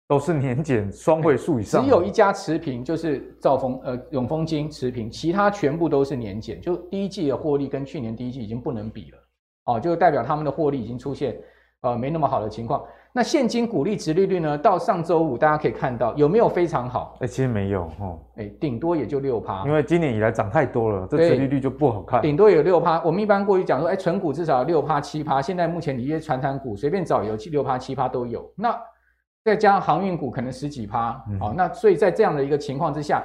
[0.09, 9.17] 都是年减双位数以上，只有一家持平，就是兆丰呃永丰金持平，其他全部都是年减，就第一季的获利跟去年第一季已经不能比了。
[9.67, 11.41] 哦，就代表他们的获利已经出现。
[11.81, 12.83] 呃，没那么好的情况。
[13.13, 14.57] 那现金股利值利率呢？
[14.57, 17.15] 到上周五，大家可以看到有没有非常好？
[17.15, 18.19] 哎、欸，其实没有哦。
[18.35, 19.65] 哎、欸，顶多也就六趴。
[19.65, 22.21] 因为今年以来涨太多了，这值利率就不好看。
[22.21, 23.01] 顶多有六趴。
[23.03, 25.41] 我们一般过去讲说，哎、欸，存股至少六趴七趴。
[25.41, 28.49] 现在目前你一些传产股随便找有六趴七趴都有。
[28.55, 28.79] 那
[29.43, 31.11] 再加上航运股可能十几趴。
[31.13, 33.23] 好、嗯哦，那所以在这样的一个情况之下，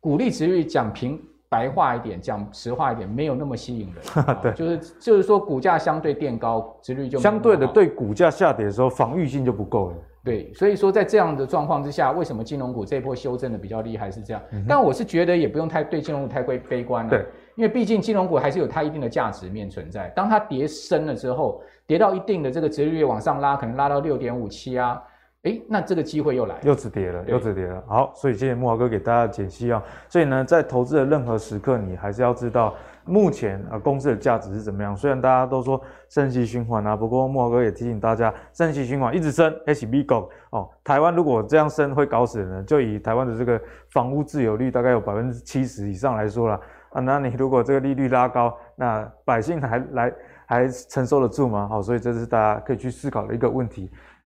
[0.00, 1.20] 股利值率讲平。
[1.48, 4.24] 白话一点讲，实话一点，没有那么吸引人。
[4.42, 9.96] 对，就是就是说，股价相对垫高，殖率就相对的对股价下跌的时候，防御性就不够了。
[10.24, 14.42] 对，所以说在这样的状况之下，为什么金融股这一波修正的比较厉害是这样？
[14.50, 17.10] 嗯、但我是觉得也不用太对金融股太过悲观了。
[17.10, 20.12] 对，因为毕竟金融股还是有它一定的价值面存在。
[20.14, 25.02] 当它跌深了之后，跌到一定的这个殖率往上拉，可能拉到六点五七啊。
[25.44, 27.80] 哎，那这个机会又来了，又止跌了，又止跌了。
[27.86, 29.80] 好，所以谢谢木华哥给大家解析啊。
[30.08, 32.74] 所以呢，在投资的任何时刻，你还是要知道
[33.04, 34.96] 目前啊公司的价值是怎么样。
[34.96, 42.66] 虽然大家都说升息循环啊，不过木华哥也提醒大家，升息循环一直升，HB 哦，台湾如果这样升会搞死人。
[42.66, 50.12] 就以台湾的这个房屋自有率大概有百分之七十以上来说啦，啊，那你如果这个利率拉高，那百姓还来
[50.46, 51.68] 还承受得住吗？
[51.68, 53.88] 好，所以这是大家可以去思考的一个问题。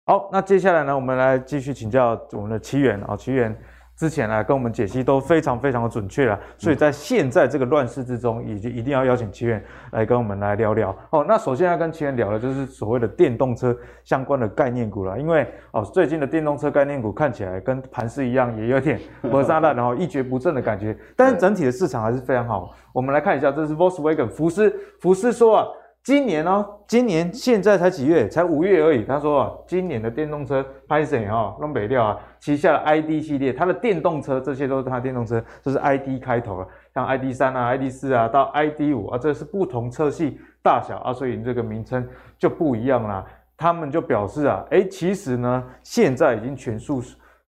[0.09, 3.53] 好，那接下来呢，我们来继续请教我们的奇缘啊，奇缘
[3.93, 10.95] 之前来跟我们解析都非常非常的准确了，所以在现在这个乱世之中，已经一定要邀请奇缘来跟我们来聊聊。
[11.09, 22.73] 哦，那首先要跟奇缘聊的就是所谓的电动车相关的概念股了，因为哦，最近的电动车概念股看起来跟盘势一样，也有点磨砂烂，然后 一蹶不振的感觉，但是整体的市场还是非常好。
[22.93, 25.67] 我们来看一下，这是 Volkswagen 福斯，福斯说啊。
[26.07, 28.29] 今年哦，今年现在才几月？
[28.29, 29.03] 才五月而已。
[29.03, 31.53] 他说啊，今年的电动车拍谁哈？
[31.59, 42.07] 弄北调啊，旗下的 ID 系列，它的电动车这些都是它电动车，这是 ID 开头啊，像 ID 三啊、ID 四啊到 ID 五啊，这是不同车系大小啊，所以这个名称
[42.39, 43.25] 就不一样啦。
[43.57, 47.03] 他们就表示啊，诶，其实呢，现在已经全数。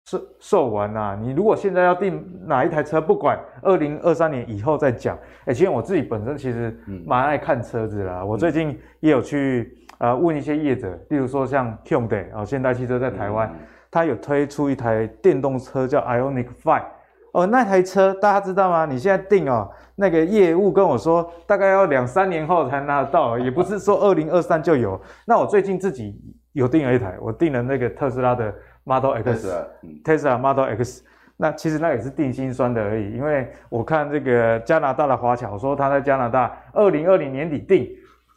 [0.06, 1.20] 售售完啦、啊！
[1.20, 5.18] 你如果现在要订哪一台车，不管二零二三年以后再讲。
[5.46, 8.20] 哎、欸，其实我自己本身其实蛮爱看车子啦。
[8.22, 13.52] 嗯、我最近也有去呃问一些业者，例如说像 Hyundai 啊，现代汽车在台湾，
[13.90, 16.84] 它、嗯、有推出一台电动车叫 Ioniq 5。
[17.32, 18.86] 哦，那台车大家知道吗？
[18.86, 25.02] 你现在订哦，那个业务跟我说大概要两三年后才拿得到， 也不是说二零二三就有。
[25.26, 26.16] 那我最近自己
[26.54, 28.54] 有订了一台，我订了那个特斯拉的。
[28.86, 31.04] Model X，Tesla Model X，
[31.38, 37.90] 那其实那也是定心酸的而已，因为我看这个加拿大的华侨说他在加拿大二零二零年底定，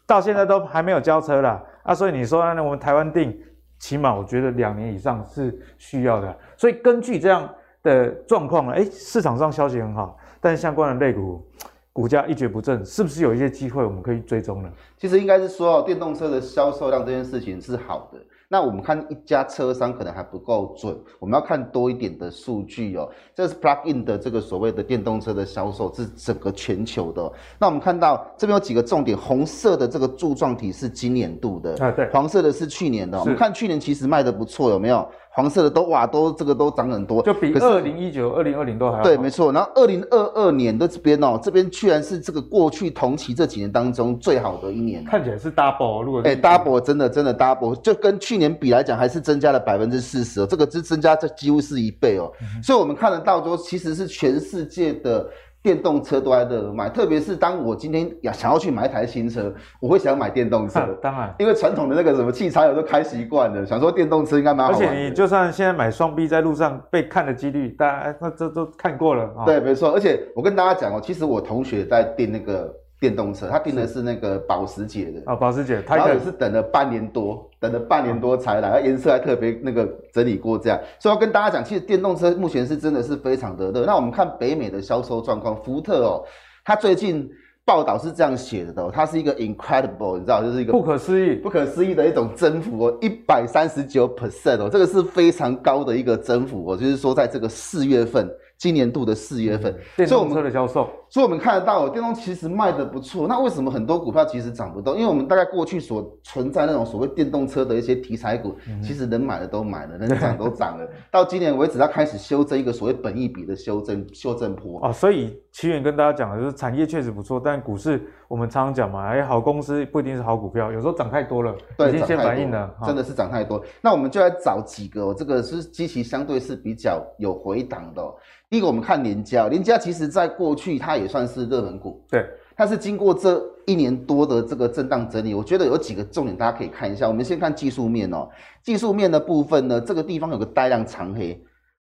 [0.07, 1.63] 到现在都还没有交车啦。
[1.83, 3.39] 啊，所以你说呢我们台湾定，
[3.79, 6.37] 起码我觉得两年以上是需要的。
[6.57, 7.49] 所以根据这样
[7.83, 11.47] 的状况呢，哎，市场上消息很好，但是相关的类股
[11.93, 14.71] 股价一蹶不振，是不是有一些机会我们可以追踪呢？
[14.97, 18.19] 其实应该是说，电动车的销售量这件事情是好的。
[18.51, 23.07] 那我们看一家车商可能还不够准，我们要看多一点的数据哦。
[23.35, 27.31] 这是 Plug-in 的这个所谓的电动车的销售，是整个全球的。
[27.59, 33.21] 那我们看到这边有几个重点，红色的这个柱状体是今年度的，啊对，黄色的是去年的。
[33.21, 35.07] 我们看去年其实卖得不错，有没有？
[35.39, 39.05] 黄色的都哇都这个都涨很多，就比二零一九、二零二零都还好。
[39.05, 39.53] 对，没错。
[39.53, 46.03] 然后二零二二年的这边哦，这边居然是这个过去同期这几年当中最好的一年，看起来是 double。
[46.03, 52.29] 如果哎 double 真的真的 double，就跟去年比来讲还是增加了百分之四十哦，这个是增加这几乎是一倍哦。
[52.41, 55.25] 嗯、所以我们看得到说，其实是全世界的。
[55.63, 60.81] 电动车都在热卖，特别是当我今天要想要去买一台新车，我会想买电动车。
[61.03, 64.73] 当然，因为传统的那个什么汽车油都开习惯了，想说电动车应该蛮好。
[64.73, 69.31] 而且你就算现在买双 B，在路上被看的几率，大家那这都看过了。
[69.45, 69.91] 对，没错。
[69.93, 72.75] 而且我跟大家讲哦，其实我同学在订那个。
[73.01, 83.87] 电动车，他订的是那个保时捷的啊，保时捷，他也是等了半年多，等了半年多才来，颜色还特别那个整理过这样，所以要跟大家讲，其实电动车目前是真的是非常的热。
[83.87, 86.25] 那我们看北美的销售状况，福特哦，
[86.65, 87.31] 它最近
[87.65, 98.29] 报道是这样写的哦，它是一个 incredible，你知道，就是一个不可思议、不可思议的一种增幅哦，一百三十九 percent 哦，这个是非常高的一个增幅哦，就是说在这个四月份。
[98.59, 103.29] 今年度的四月份，嗯、电动车的销售，所以我们看得到，电动其实卖的不错。
[103.29, 104.97] 那为什么很多股票其实涨不动？
[104.97, 110.85] 因为我们大概过去所存在那种所谓电动车的一些题材股，嗯、其实能买的都买了，能涨都涨了。
[111.09, 114.91] 到今年为止，它开始修正一个所谓本益比的修正修正坡啊。
[114.91, 123.63] 所以奇远跟大家讲的就是产业确实不错，但股市我们常常讲嘛，哎，好公司不一定是好股票，有时候涨太多了，对，已经先反应了，真的是涨太多。
[123.81, 128.03] 那我们就来找几个，这个是基期相对是比较有回档的。
[128.51, 132.25] 第一个，我们看联家，联家其实在过去它也算是热门股，对。
[132.57, 137.07] 它是经过这一年多的这个震荡整理，我觉得有几个重点大家可以看一下。
[137.07, 138.29] 我们先看技术面哦，
[138.65, 141.41] 技术面的部分呢，这个地方有个带量长黑，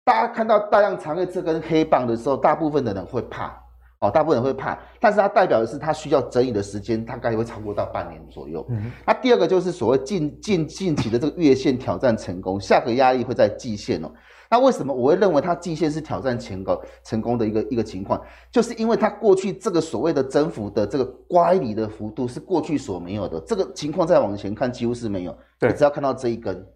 [0.04, 3.54] 大家看到大量长黑这根黑棒的时候，大部分的人会怕
[4.00, 8.66] 哦，大部分人会怕，但是它代表的是它需要整理的时间大概会超过到半年左右。
[8.70, 14.10] 嗯，那第二个就是所谓近近近期的这个月线挑战成功，下个压力会在季线哦。
[14.52, 18.20] 那为什么我会认为它季线是挑战前高成功的一个一个情况？
[18.50, 25.38] 就是因为它过去这个所谓的增幅的这个乖离的幅度是过去所没有的，这个情况再往前看几乎是没有。
[25.58, 26.66] 对，只要看到这一根，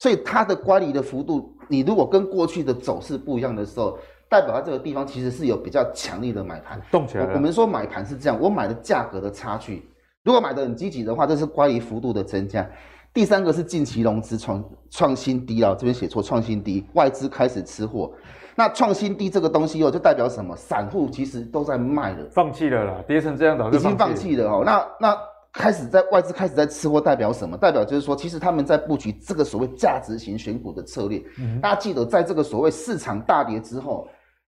[0.00, 3.98] 所以它的乖离的幅度，你如果跟过去的走势不一样的时候，
[4.28, 7.24] 代表它这个地方其实是有比较强力的买盘动起来。
[7.34, 9.88] 我们说买盘是这样，我买的价格的差距，
[10.24, 12.68] 如果买的很积极的话，这是关于幅度的增加。
[13.12, 18.12] 第三个是近期融资创创新低啊，这边写错，创新低，外资开始吃货。
[18.56, 20.54] 那创新低这个东西哦，就代表什么？
[20.56, 24.62] 散户其实都在卖了，放弃了啦，跌成这样早就已经放弃了哦。
[24.64, 25.18] 那那
[25.54, 27.56] 开始在外资开始在吃货，代表什么？
[27.56, 31.22] 代表就是说，其实他们在布局这个所谓价值型选股的策略。
[31.38, 34.06] 嗯，大家记得，在这个所谓市场大跌之后。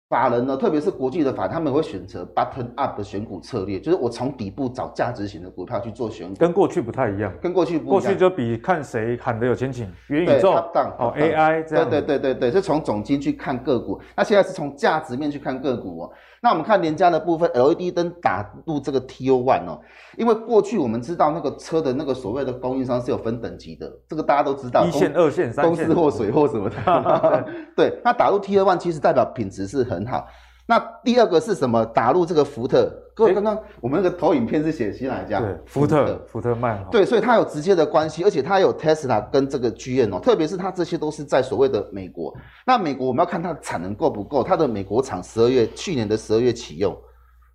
[0.09, 7.33] 法人呢，特别是国际的法，他们会选择 button up 的选股策略，就是我从底部找价值型的股票去做选股，跟过去不太一样。
[7.41, 11.89] 跟过去不一样，过去就比看谁喊得有前景，元宇宙哦 AI 这样。
[11.89, 16.11] 对对对对对，是从总经去看个股，那现在是从价值面去看个股哦。
[16.43, 19.79] 那我们看连家的部分，LED 灯打入这个 TO One 哦，
[20.17, 27.45] 因为过去我们知道那个车的那个所谓的供应商是有分等级的，这个大家都知道，一线、二线、三线，公司或水货什么的。
[27.77, 30.27] 对，那打入 TO One 其实代表品质是很好。
[30.67, 31.85] 那第二个是什么？
[31.85, 42.33] 打入这个福特，各位刚刚我们那个投影片是写新来家，对，福特，福特卖好，对，所以它有直接的关系，而且它有 Tesla 跟这个 GM 哦，特别是它这些都是在所谓的美国。
[42.65, 46.91] 那美国我们要看它的产能够不够，它的美国厂十二月去年的十二月启用，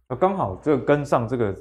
[0.07, 1.53] 啊，刚好这个跟上这个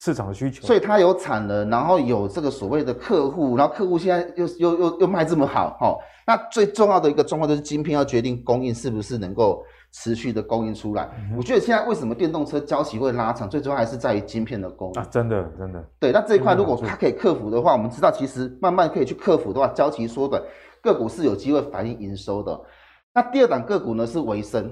[0.00, 5.94] 市场的需求，所以它有产能，然后有这个所谓的客户，然后客户现在又又又又卖这么好，哈，
[6.26, 9.62] 那最重要的一个状况就是晶片要决定供应是不是能够。
[9.96, 15.82] 持续的供应出来，我觉得现在为什么电动车交期会拉长，最重要还是在于晶片的供应啊，真的真的。
[16.00, 20.42] 对，那这一块如果它可以克服的话，我们知道其实慢慢可以去克服的话，交期缩短，
[20.82, 22.60] 个股是有机会反映营收的。
[23.14, 24.68] 那第二档个股呢是维生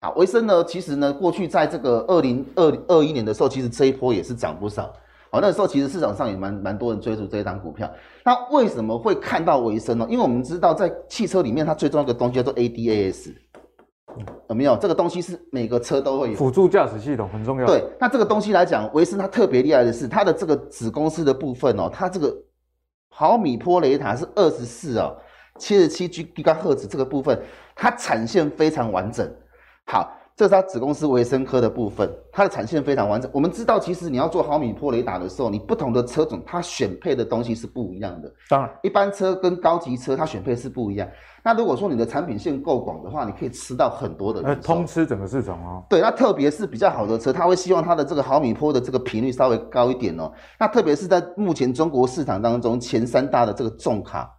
[0.00, 4.92] 啊，维生呢其实呢过去在这个二零二二一年的时候，其实这一波也是涨不少，
[5.30, 7.90] 哦，那时候其实市场上也蛮蛮多人追逐这一档股票。
[8.22, 10.06] 那为什么会看到维生呢？
[10.10, 13.34] 因为我们知道在汽车里面，它最重要的东西叫做 ADAS。
[14.48, 17.66] 有没有这个东西是每个车都会有辅助驾驶系统很重要。
[17.66, 22.34] 对，那这个东西来讲，维生它特别厉害的是它的这个子公司的部分哦，它这个
[23.08, 25.16] 毫米波雷达是二十四哦，
[25.58, 27.40] 七十七 G 赫兹这个部分，
[27.74, 29.28] 它产线非常完整。
[29.86, 33.28] 好，这是它子公司维生科的部分，它的产线非常完整。
[33.34, 38.32] 我们知道，其实你要做毫米波雷达的时候，你不同的车种它选配的东西是不一样的。
[38.48, 41.08] 当然，一般车跟高级车它选配是不一样。
[41.48, 45.82] 那如果说你的产品线够广的话，你可以吃到很多的，呃，通吃整个市场哦。
[45.88, 50.30] 对，那特别是比较好的车，他会希望它的这个毫米波的这个频率稍微高一点哦。
[50.60, 54.30] 那特别是在目前中国市场当中，前三大的这个重卡，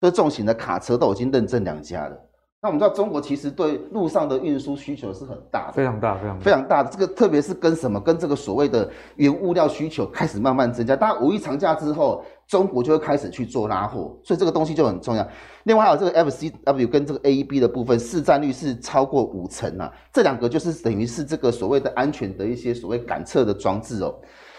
[0.00, 2.16] 这重型的卡车都已经认证两家了。
[2.62, 6.90] 那我们知道，中国其实对路上的运输需求是很大的，非常大，非常大非常大的。
[6.90, 7.98] 这个特别是跟什么？
[7.98, 8.86] 跟这个所谓的
[9.16, 10.94] 原物料需求开始慢慢增加。
[10.94, 15.26] 大家五一长假之后，中国就会开始去做拉货，所以这个东西就很重要。
[15.62, 19.90] 另外还有这个 FCW 跟这个 AEB 的部分，市占率是超过五成啊。
[20.12, 24.14] 这两个就是等于是这个所谓的安全的一些所谓感测的装置哦。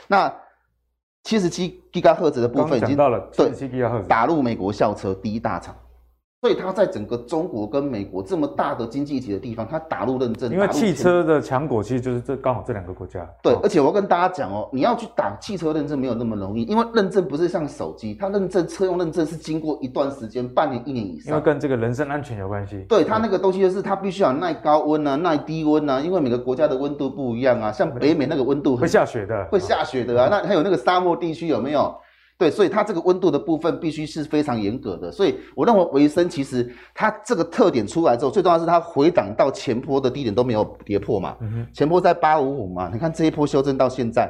[0.07, 0.33] 那
[1.23, 5.75] 七十七 GHz 的部分已经到了七十七 GHz，打入美国校车第一大厂。
[6.41, 10.51] 所以它在整个中国跟美国这么大的经济体的地方，它打入认证。
[10.51, 13.23] 因为汽车的强国其实就是这刚好这两个国家。
[13.43, 21.31] 对，而且我要跟大家讲哦，你要去打汽车认证没有那么容易，因为认证不是像手机，它认证车用认证是经过一段时间，半年、一年以上。
[21.31, 22.83] 因为跟这个人身安全有关系。
[22.89, 30.27] 对，它那个东西就是它必须要耐高温啊，耐低温啊，因为每个国家的温度不一样啊，像北美那个温度会下雪的，会下雪的啊。
[30.31, 31.95] 那还有那个沙漠地区有没有？
[32.41, 44.27] 对，所以它这个温度的部分必须是非常严格的，所以我认为维生其实它这个特点出来之后，最重要是它回档到前坡的低点都没有跌破嘛，嗯哼，前坡在八五五嘛，你看这一波修正到现在，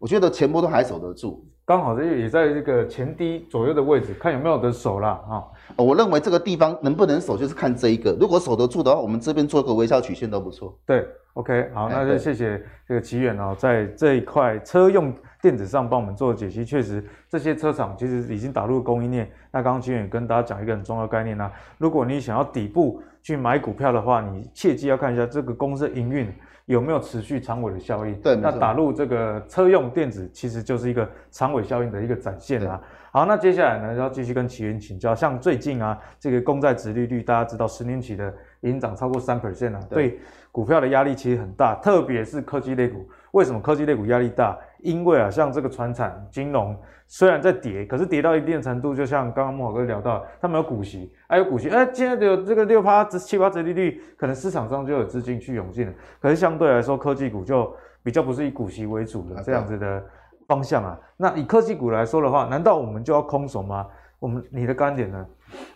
[0.00, 5.44] 我觉得前波都还守得住，刚好这也在这个前低左右的位置，看有没有得守啦啊。
[5.76, 10.76] 我认为这个地方能不能守，就是看这一个，如果守得住的话，我们这边做个微笑曲线都不错。
[10.84, 15.14] 对，OK，好，那就谢谢这个奇远哦，在这一块车用。
[15.42, 19.28] 电子上帮我们做的解析，确实这些车厂其实已经打入供应链。
[19.50, 26.32] 那刚刚奇远跟大家讲一个很重要的概念呢、啊，如果你想要底部去买股票的话，你切记要看一下这个公司营运
[26.66, 28.14] 有没有持续长尾的效应。
[28.20, 32.80] 对，那打入这个车用电子，其实就是一个长尾效应的一个展现啊。
[33.10, 40.20] 好，那接下来呢，要继续跟奇远请教，像最近啊，这个公债殖利率，大家知道十年期的已经涨超过三 percent 了，对
[40.52, 43.04] 股票的压力其实很大，特别是科技类股。
[43.32, 44.56] 为什么科技类股压力大？
[44.82, 46.76] 因为啊，像这个船产金融
[47.06, 55.92] 虽然在跌，可是跌到一定程度，就像刚刚慕驊哥聊到，他们有股息，还、有股息，哎，现在有这个六趴、七趴折利率，可能市场上就有资金去涌进了。
[56.20, 57.72] 可是相对来说，科技股就
[58.02, 60.02] 比较不是以股息为主的这样子的
[60.48, 60.98] 方向啊。
[61.16, 63.86] 那以科技股来说的话，难道我们就要空手吗？
[64.22, 65.26] 我们你的观点呢？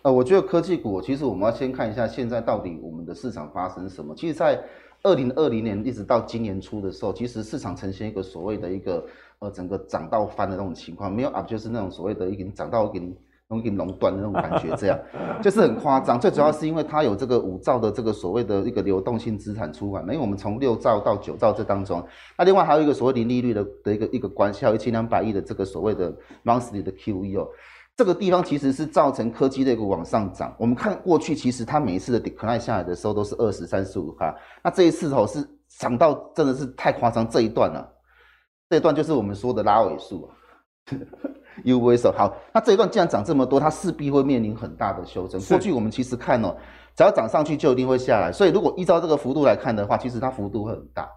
[0.03, 4.15] 呃，我觉得科技股，其实我们要先看一下现在到底我们的市场发生什么。
[4.15, 4.63] 其实，在
[5.03, 9.05] 二零二零年一直到今年初的时候，其实市场呈现一个所谓的一个
[9.41, 13.05] 呃整个涨到翻的那种情况，没有 up 就是那种所谓的一个涨到一个
[13.49, 14.97] 容易垄断的那种感觉，这样
[15.43, 16.19] 就是很夸张。
[16.21, 22.01] 最主要是因为它有这个五兆的这个所谓的一个流动性资产出来，因为我们从六兆到九兆这当中，
[22.39, 27.49] 那另外还有一个所谓零利率的的一个一个关系，还有一千两百亿的这个所谓的 monthly 的 QE 哦，
[27.97, 30.55] 这个地方其实是造成科技类股往上涨。
[30.59, 35.43] 我们看过去，其实它每一次的 decline 下来的时候都是二十三十五趴，那这一次哦是
[35.79, 37.89] 涨到真的是太夸张，这一段了、啊，
[38.69, 40.37] 这一段就是我们说的拉尾数啊。
[41.65, 45.41] U V 手好，那这一段既然涨这么多，它势必会面临很大的修正。
[45.41, 46.55] 过去我们其实看哦，
[46.95, 51.09] 只要涨上去就一定会下来，所以如果依照这个幅度来看的话，其实它幅度会很大。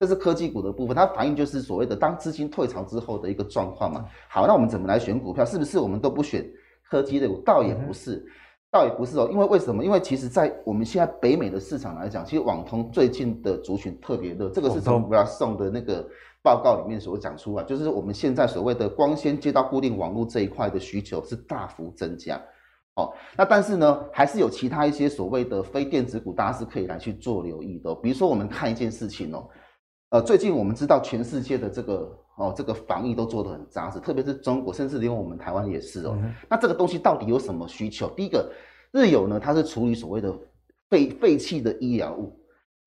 [0.00, 4.06] 这是科技股的部分，它反映就是所谓的当资金退潮之后的一个状况嘛。
[4.30, 5.44] 好，那我们怎么来选股票？
[5.44, 6.50] 是不是我们都不选
[6.88, 7.38] 科技类股？
[7.44, 8.24] 倒也不是，
[8.70, 9.28] 倒也不是哦。
[9.30, 9.84] 因为为什么？
[9.84, 16.04] 因为其实，在我们现在北美的市场来讲，其实网通最近的族群特别热，这个是从我要送的那个。
[16.42, 22.40] 报告里面所讲出来，就是我们现在所谓的光纤接到固定网络这一块的需求是大幅增加，
[22.94, 27.94] 哦，那但是呢，还是有其他一些所谓的非电子股，大家是可以来去做留意的。
[27.96, 29.46] 比如说，我们看一件事情哦，
[30.10, 36.18] 呃，最近我们知道全世界的这个哦，这个防疫都做得很扎实，特别是中国，甚至连我们台湾也是哦。
[36.20, 38.08] 嗯、那这个东西到底有什么需求？
[38.16, 38.50] 第一个，
[38.92, 40.34] 日有呢，它是处理所谓的
[40.88, 42.36] 废废弃的医疗物。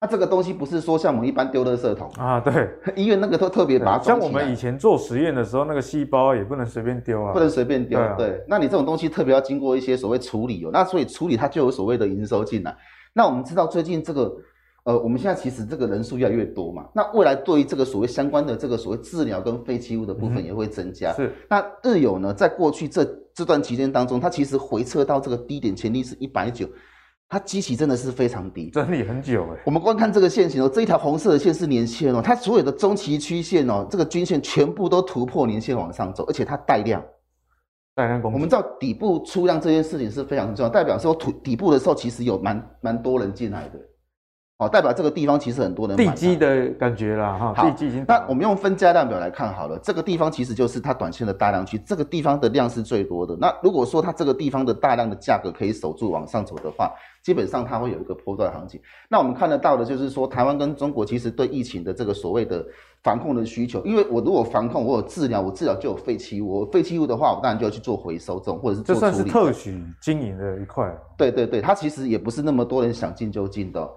[0.02, 7.98] 那这个东西不是说像我们一般丢垃圾桶啊，对， 医院那个都特别把它像我们以前做实验的时候，那个细胞也不能随便丢啊，不能随便丢。
[7.98, 12.76] 对，啊、对，那你这种东西特别要经过一些所谓处理哦，那所以处理它就有所谓的营收进来。
[13.14, 14.36] 那我们知道最近这个，
[14.86, 21.12] 呃，我们现在其实这个人数越来越多嘛，那未来对于这个所谓相关的这个所谓治疗跟废弃物的部分也会增加。
[21.14, 26.68] 嗯、是，那日友呢，在过去这这段期间当中，它其实回撤到这个低点前力是一百九。
[27.30, 29.62] 它基期真的是非常低，整理很久哎。
[29.66, 37.04] 我们光看这个线型哦，这一条红色的线是年线哦，它所有的中期曲线哦，这个均线全部都突破年线往上走，而且它带量，
[37.96, 38.22] 带量。
[38.22, 43.80] 我们知道底部出量这件事情是非常重要，代表说土底部的时候其实有蛮蛮多人进来的。
[44.64, 48.06] 哦，代表这个地方其实很多人地基的感觉啦，哈，地基已经。
[48.08, 53.36] 那我们用分价量表来看好了，这个地方其实就是它短线的大量区，这个地方的量是最多的。
[53.40, 56.92] 那如果说它这个地方的大量的价格可以守住往上走的话，
[57.22, 58.80] 基本上它会有一个波段行情。
[59.10, 62.66] 那我们看得到的就是说，台湾跟中国其实对疫情的这个所谓的
[63.02, 69.12] 防控的需求，因为我如果防控，我有治疗，我治疗就有废弃物，我废弃物的话，我当然就要去做回收这种，或者是做处理。
[69.12, 70.94] 这算是特许经营的一块。
[71.18, 73.90] 对对对，它其实也不是那么多人想进就进的。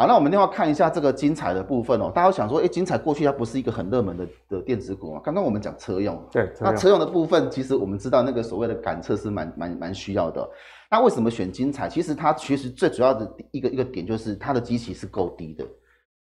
[0.00, 2.08] 好，那我们另外看一下这个精彩的部分哦。
[2.14, 5.20] 大家想说，哎，精彩过去它不是一个很热门的的电子股吗？
[5.24, 10.48] 刚刚我们讲车用，对，车那车用的部分，其实我们知道那个所谓的感测是蛮蛮蛮需要的。
[10.88, 11.88] 那为什么选精彩？
[11.88, 15.66] 其实它其实最主要的一个一个点就是它的基期是够低的，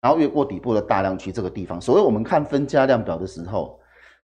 [0.01, 1.81] 然后越过底部的大量区这个地方。
[1.81, 3.81] 所谓我们看分价量表的时候，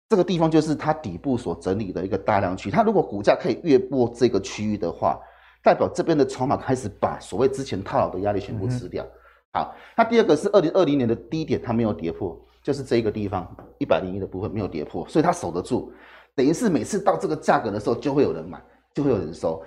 [0.09, 2.73] 这个地方就是它底部所整理的一个大量区。
[2.73, 5.17] 它如果股价可以越过这个区域的话，
[5.63, 9.05] 代表这边的筹码开始把所谓之前套牢的压力全部吃掉。
[9.05, 9.11] 嗯
[9.53, 13.47] 好，那第二个是二零二零年的低点，它没有跌破，就是这一个地方
[13.79, 15.93] 一百零一的部分没有跌破，所以它守得住，
[16.35, 18.63] 等于是每次到这个价格的时候，就会有人买，
[18.95, 19.63] 就会有人收。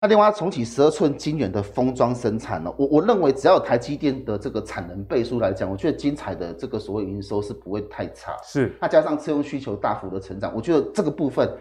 [0.00, 8.36] 那另外重启十二寸晶圆的封装生产呢，我我认为只要有台积电的这个产能倍数来讲，我觉得精彩的这个所谓营收是不会太差。
[8.44, 11.52] 是，那加上车用需求大幅的成长，我觉得这个部分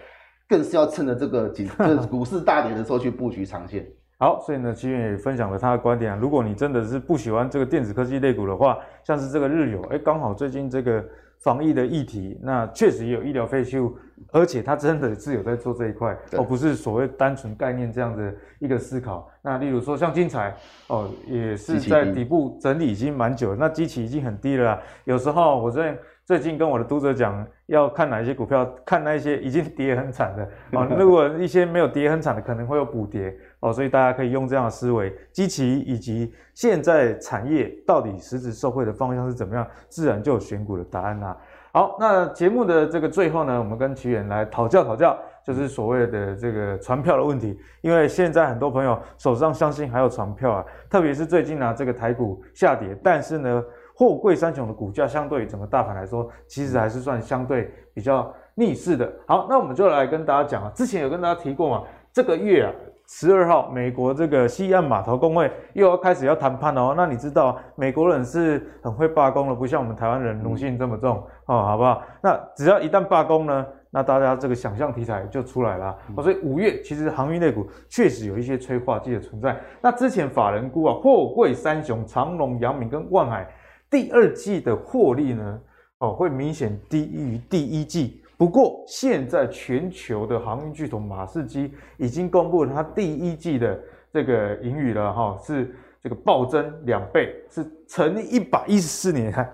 [0.47, 1.49] 更是要趁着这个
[2.09, 3.85] 股市大跌的时候去布局长线。
[4.19, 6.17] 好，所以呢，奇源也分享了他的观点啊。
[6.19, 11.05] 如果你真的是不喜欢这个电子科技类股的话，像是这个日友，哎，刚好最近这个
[11.37, 13.95] 防疫的议题，那确实也有医疗废弃物，
[14.31, 19.29] 而且他真的是有在做这一块，对而不是所谓单纯概念这样的一个思考。
[19.43, 20.51] 那例如说像精彩，
[20.87, 24.81] 哦，也是在底部整理已经蛮久了，那基期已经很低了。
[25.03, 25.95] 有时候我在。
[26.27, 30.45] 最近跟我的读者讲，要看哪一些股票，看那些已经跌很惨的
[30.77, 30.85] 哦。
[30.99, 33.71] 如果一些没有跌很惨的，可能会有补跌哦。
[33.71, 41.37] 所以大家可以用这样的思维，基期以及现在产业到底实质受惠的方向是怎么样，自然就有选股的答案啦。
[41.73, 47.59] 好，那节目的这个最后呢，我们跟奇远来讨教讨教，就是所谓的这个传票的问题。
[47.81, 53.63] 因为现在很多朋友手上相信还有传票啊，特别是最近呢、这个台股下跌，但是呢。
[53.99, 59.11] 货柜三雄的股价相对于整个大盘来说，其实还是算相对比较逆势的。
[59.25, 61.83] 好，那我们就来跟大家讲啊，之前有跟大家提过嘛，
[62.13, 62.71] 这个月啊，
[63.09, 66.93] 十二号，美国这个西岸码头工会又要开始要谈判哦。
[66.95, 72.03] 那你知道，美国人是很会罢工的，不像我们台湾人奴性这么重哦，好不好？
[72.21, 75.97] 那只要一旦罢工呢，那大家这个想象题材就出来了。
[76.17, 79.57] 哦，所以五月其实航运类股确实有一些催化剂的存在。
[79.81, 83.47] 那之前法人估啊，货柜三雄长荣、阳明跟万海。
[83.89, 85.61] 第二季的获利呢，
[85.99, 93.79] 哦，会明显低于第一季，不过现在全球的航运巨头马士基已经公布了它第一季的
[94.11, 99.49] 这个盈余了哈，是这个暴增两倍，是成立一百一十四年来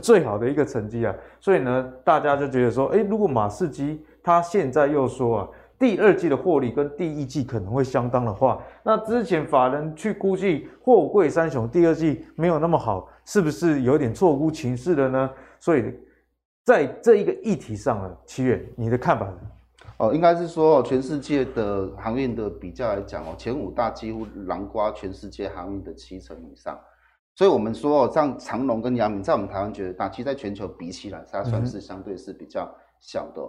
[0.00, 1.14] 最好的一个成绩啊。
[1.40, 5.48] 所以呢，大家就觉得说，哎，如果马士基它现在又说啊。
[5.80, 15.30] 第二季的获利跟第一季可能会相当的话，那之前法人去估计货柜三雄第二季没有那么好，是不是有点错估情势了呢？
[15.60, 15.94] 所以
[16.68, 19.26] 在这一个议题上啊，七月，你的看法？
[19.96, 26.78] 哦，应该是说全世界的航运的比较来讲哦，前五大几乎囊括全世界航运的七成以上，
[27.36, 33.40] 所以我们说哦，像长荣跟阳明在我们台湾觉得大，其实在全球比起来，它算是相对是比较小的。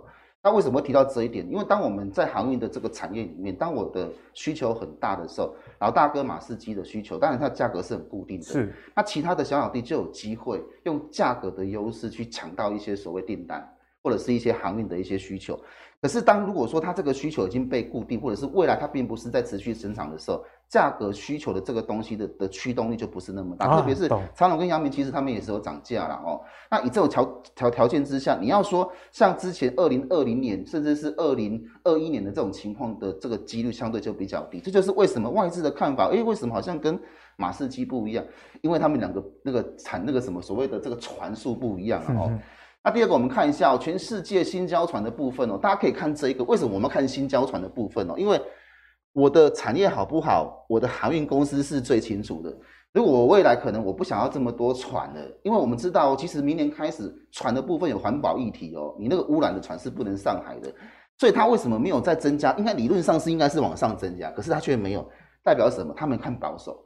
[0.41, 1.45] 那为什么会提到这一点？
[1.51, 8.45] 因为当我们在航运的这个产业里面，当我的需求很大的时候，老大哥马士基的需求，当然它的价格是很固定的。
[8.45, 8.73] 是。
[8.95, 13.67] 那其他的小小弟就有机会用价格的优势去抢到一些所谓订单，
[14.03, 15.59] 或者是一些航运的一些需求。
[16.01, 23.65] 可是当如果说它这个需求已经被固定，或者是未来它并不是在持续增长的时候，价格需求的这个东西的的驱动力就不是那么大。
[23.65, 26.39] 啊、特别是长隆跟阳明，其实他们也是有涨价了哦。
[26.69, 34.59] 那以这种条条条件之下，你要说像之前二零二零年，甚至是二零二一年的这种情况的这个几率相对就比较低。
[34.59, 36.97] 这就是为什么外资的看法，哎，为什么好像跟
[37.35, 38.23] 马士基不一样？
[38.61, 42.27] 因为他们两个那个产那个什么所谓的这个船数不一样啊哦。
[42.29, 42.39] 嗯
[42.81, 46.45] 那第二个，我们看一下哦，全世界新交船的部分哦，大家可以看这一个。
[46.45, 48.13] 为什么我们看新交船的部分哦？
[48.17, 48.41] 因为
[49.13, 52.55] 我的产业好不好，我的航运公司是最清楚的。
[52.91, 60.73] 如果我未来可能我不想要这么多船了，因为我们知道，其实明年开始船的部分有环保议题哦，你那个污染的船是不能上海的，
[61.17, 62.51] 所以它为什么没有再增加？
[62.53, 65.07] 应该理论上是应该是往上增加，可是它却没有，
[65.43, 65.93] 代表什么？
[65.95, 66.83] 他们看保守，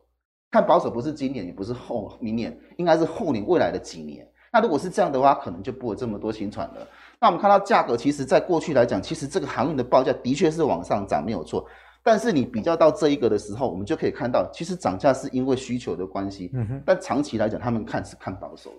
[0.52, 4.28] 看保守不是今年，也不是后明年，应该是后年未来的几年。
[4.52, 6.88] 那如果是这样的话，可能就不会这么多新船了。
[7.20, 11.66] 那我们看到价格，其实在过去来讲，其实这个航运的报价的确是往上涨，没有错。
[12.04, 16.52] 但是你比较到这一个的时候，我们就可以看到，其实涨价是因为需求的关系。
[16.54, 16.84] 嗯哼。
[16.86, 18.70] 但长期来讲，他们看是看保守，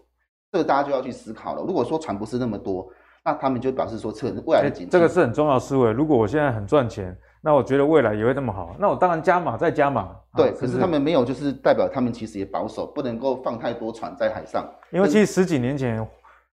[0.52, 1.62] 这个大家就要去思考了。
[1.62, 2.86] 如果说船不是那么多，
[3.24, 5.90] 那他们就表示说，这未来的景气，这个是很重要的思维。
[5.90, 7.16] 如果我现在很赚钱。
[7.46, 10.16] 那我觉得未来也会那么好，那我当然加码再加码。
[10.34, 14.66] 对，可是他们没有，就是代表他们其实也保守，不能够放太多船在海上。
[14.90, 15.98] 因为其实十几年前，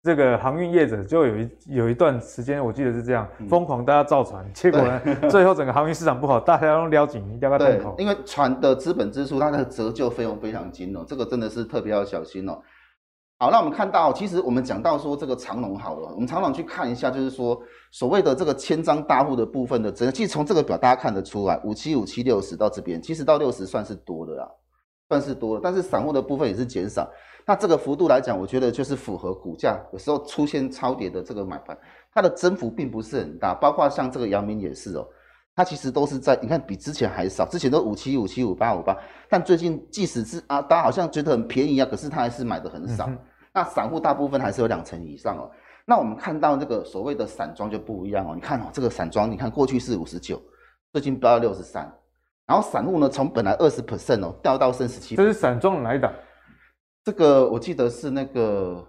[0.05, 5.01] 这个航运业者就有一有一段时间，我记得是这样，疯狂大家造船，结果呢，
[5.31, 7.95] 最后整个航运市场不好，大家都撩紧撩个洞口。
[7.97, 12.61] 因为船的资本支出，它的折旧费用非常惊哦，这个真的是特别要小心哦。
[13.39, 17.59] 好，那我们看到，其实我们讲到说这个长龙好了，我们长龙去看一下，就是说
[17.91, 24.47] 所谓的这个千张大户的部分的，其实从这个表大家看得出来，五七五七六十到这边，其实到六十算是多的啦，
[25.09, 27.09] 算是多了，但是散户的部分也是减少。
[27.45, 31.77] 那这个幅度来讲，我觉得就是符合股价有时候出现超跌的这个买盘，
[32.13, 35.07] 它的增幅并不是很大，包括像这个阳明也是哦，
[35.55, 38.97] 它其实都是在你看比之前还少，之前都五七五七五八五八，
[39.29, 43.05] 但最近即使是啊，大家好像觉得很便宜啊，可是他还是买的很少。
[43.07, 43.17] 嗯
[43.57, 45.49] 那散户大部分还是有两成以上哦。
[45.85, 48.33] 那我们看到这个所谓的散装就不一样哦。
[48.35, 50.41] 你看哦，这个散装，你看过去是五十九，
[50.91, 51.89] 最近飙到六十三。
[52.45, 55.15] 然后散户呢，从本来二十 percent 哦，掉到剩十七。
[55.15, 56.13] 这是散装来的。
[57.03, 58.85] 这个我记得是那个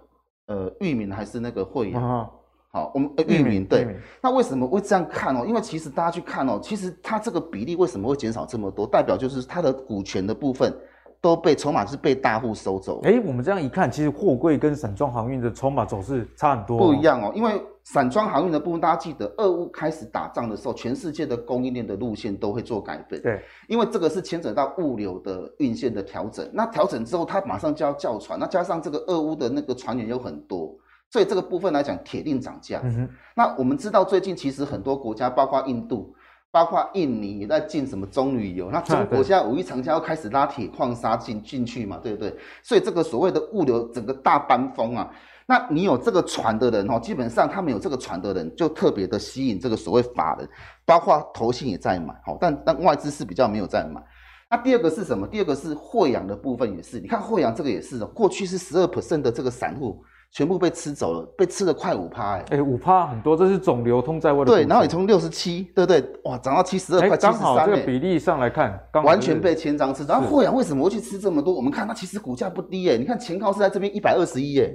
[0.47, 2.01] 呃域名还是那个会员？
[2.01, 2.29] 啊、
[2.71, 3.97] 好，我们呃裕民对。
[4.21, 5.45] 那为什么会这样看哦？
[5.45, 8.85] 因为其实大家去看哦，其实它这个比例为什么会减少这么多？
[8.85, 10.75] 代表就是它的股权的部分。
[11.19, 13.01] 都被筹码是被大户收走。
[13.03, 16.77] 哎，我们这样一看，其实货柜跟散装航运的筹码走势差很多。
[16.77, 23.21] 不一样哦，因为散装航运的部分，大家记得，俄乌开始打仗的时候，全世界的供应链的路线都会做改变。
[23.21, 26.49] 对，因为这个是牵扯到物流的运线的调整。
[26.53, 30.75] 那调整之后，它马上就要叫船，那加上这个俄乌的那个船员有很多，
[31.09, 32.81] 所以这个部分来讲，铁定涨价。
[32.83, 33.09] 嗯哼。
[33.35, 36.13] 那我们知道，最近其实很多国家，包括印度。
[36.49, 42.35] 包括印尼也在进什么棕榈油，那中国现在五一长假要开始拉铁矿砂进进去嘛，对不对？
[42.63, 45.11] 所以这个所谓的物流整个大班风啊，
[45.45, 50.49] 那你有这个船的人哦，基本上他们有这个船的人就特别的吸引这个所谓法人，
[50.85, 54.01] 包括投信也在买，好，但但外资是比较没有在买。
[54.49, 55.27] 那第二个是什么？
[55.27, 60.01] 第二个是惠阳的部分也是，你看惠阳这个也是哦，过去是十二 percent 的这个散户。
[60.31, 62.45] 全部被吃走了，被吃了快五趴哎！
[62.51, 64.45] 哎，五趴很多，这是总流通在外的。
[64.45, 66.03] 对，然后你从六十七，对不对？
[66.25, 70.03] 哇，涨到七十二块，刚好这个比例上来看，完全被千张吃。
[70.05, 71.53] 然后慧洋为什么会去吃这么多？
[71.53, 74.69] 我们看它其实股价不低哎，你看前高是在这边一百二十一哎，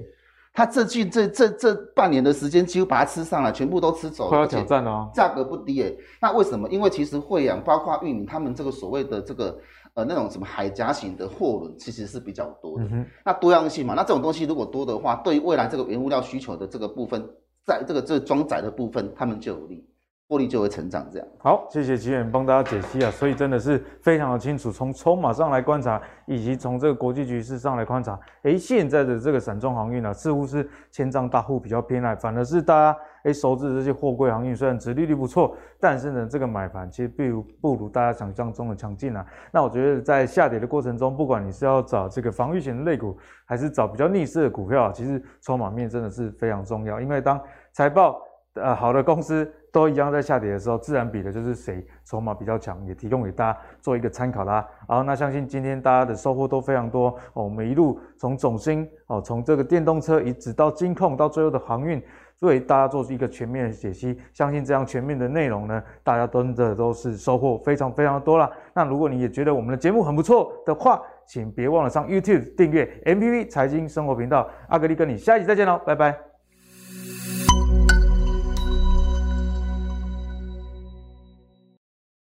[0.52, 5.10] 它这近这这这半年的时间几乎把它吃上来，全部都吃走了，快要挑战哦。
[5.14, 6.68] 价格不低哎，那为什么？
[6.70, 9.56] 因为其实慧洋包括玉米他们这个所谓的这个。
[9.94, 17.22] 呃，那种什么海岬型的货轮其实是比较多的，嗯、那多样性嘛，那这种东西如果多的话，对于未来这个原物料需求的这个部分，
[17.66, 19.86] 在这个这装载的部分，他们就有利。
[20.28, 21.28] 获利就会成长，这样。
[21.38, 39.26] 好，谢谢奇远帮大家解析啊，所以真的是非常的清楚，从筹码上来观察，以及从这个国际局势上来观察，诶，现在的这个散装航运呢、啊，似乎是千张大户比较偏爱，反而是大家诶熟知的这些货柜航运，虽然殖利率不错，但是呢，这个买盘其实不如不如大家想象中的强劲啊。
[39.50, 43.14] 那我觉得在下跌的过程中，不管你是要找这个防御型的类股，
[43.44, 47.38] 还是找比较逆势的股票，其实筹码面真的是非常重要，因为当
[47.72, 48.18] 财报
[48.54, 49.50] 呃好的公司。
[49.72, 54.68] 都一样，在下跌的时候，自然比的就是谁筹码比较强，也提供给大家做一个参考啦。
[54.86, 57.44] 好，那相信今天大家的收获都非常多哦。
[57.44, 62.02] 我们一路从总星哦，从这个电动车一直到金控，到最后的航运，
[62.42, 64.20] 为大家做出一个全面的解析。
[64.34, 68.50] 相信这样全面的内容呢，大家真的都是收获非常非常多啦。
[68.74, 74.46] 那如果你也觉得我们的节目很不错的话，请别忘了上 YouTube 订阅 MPP 财经生活频道。
[74.68, 76.31] 阿格力跟你下一集再见喽，拜拜。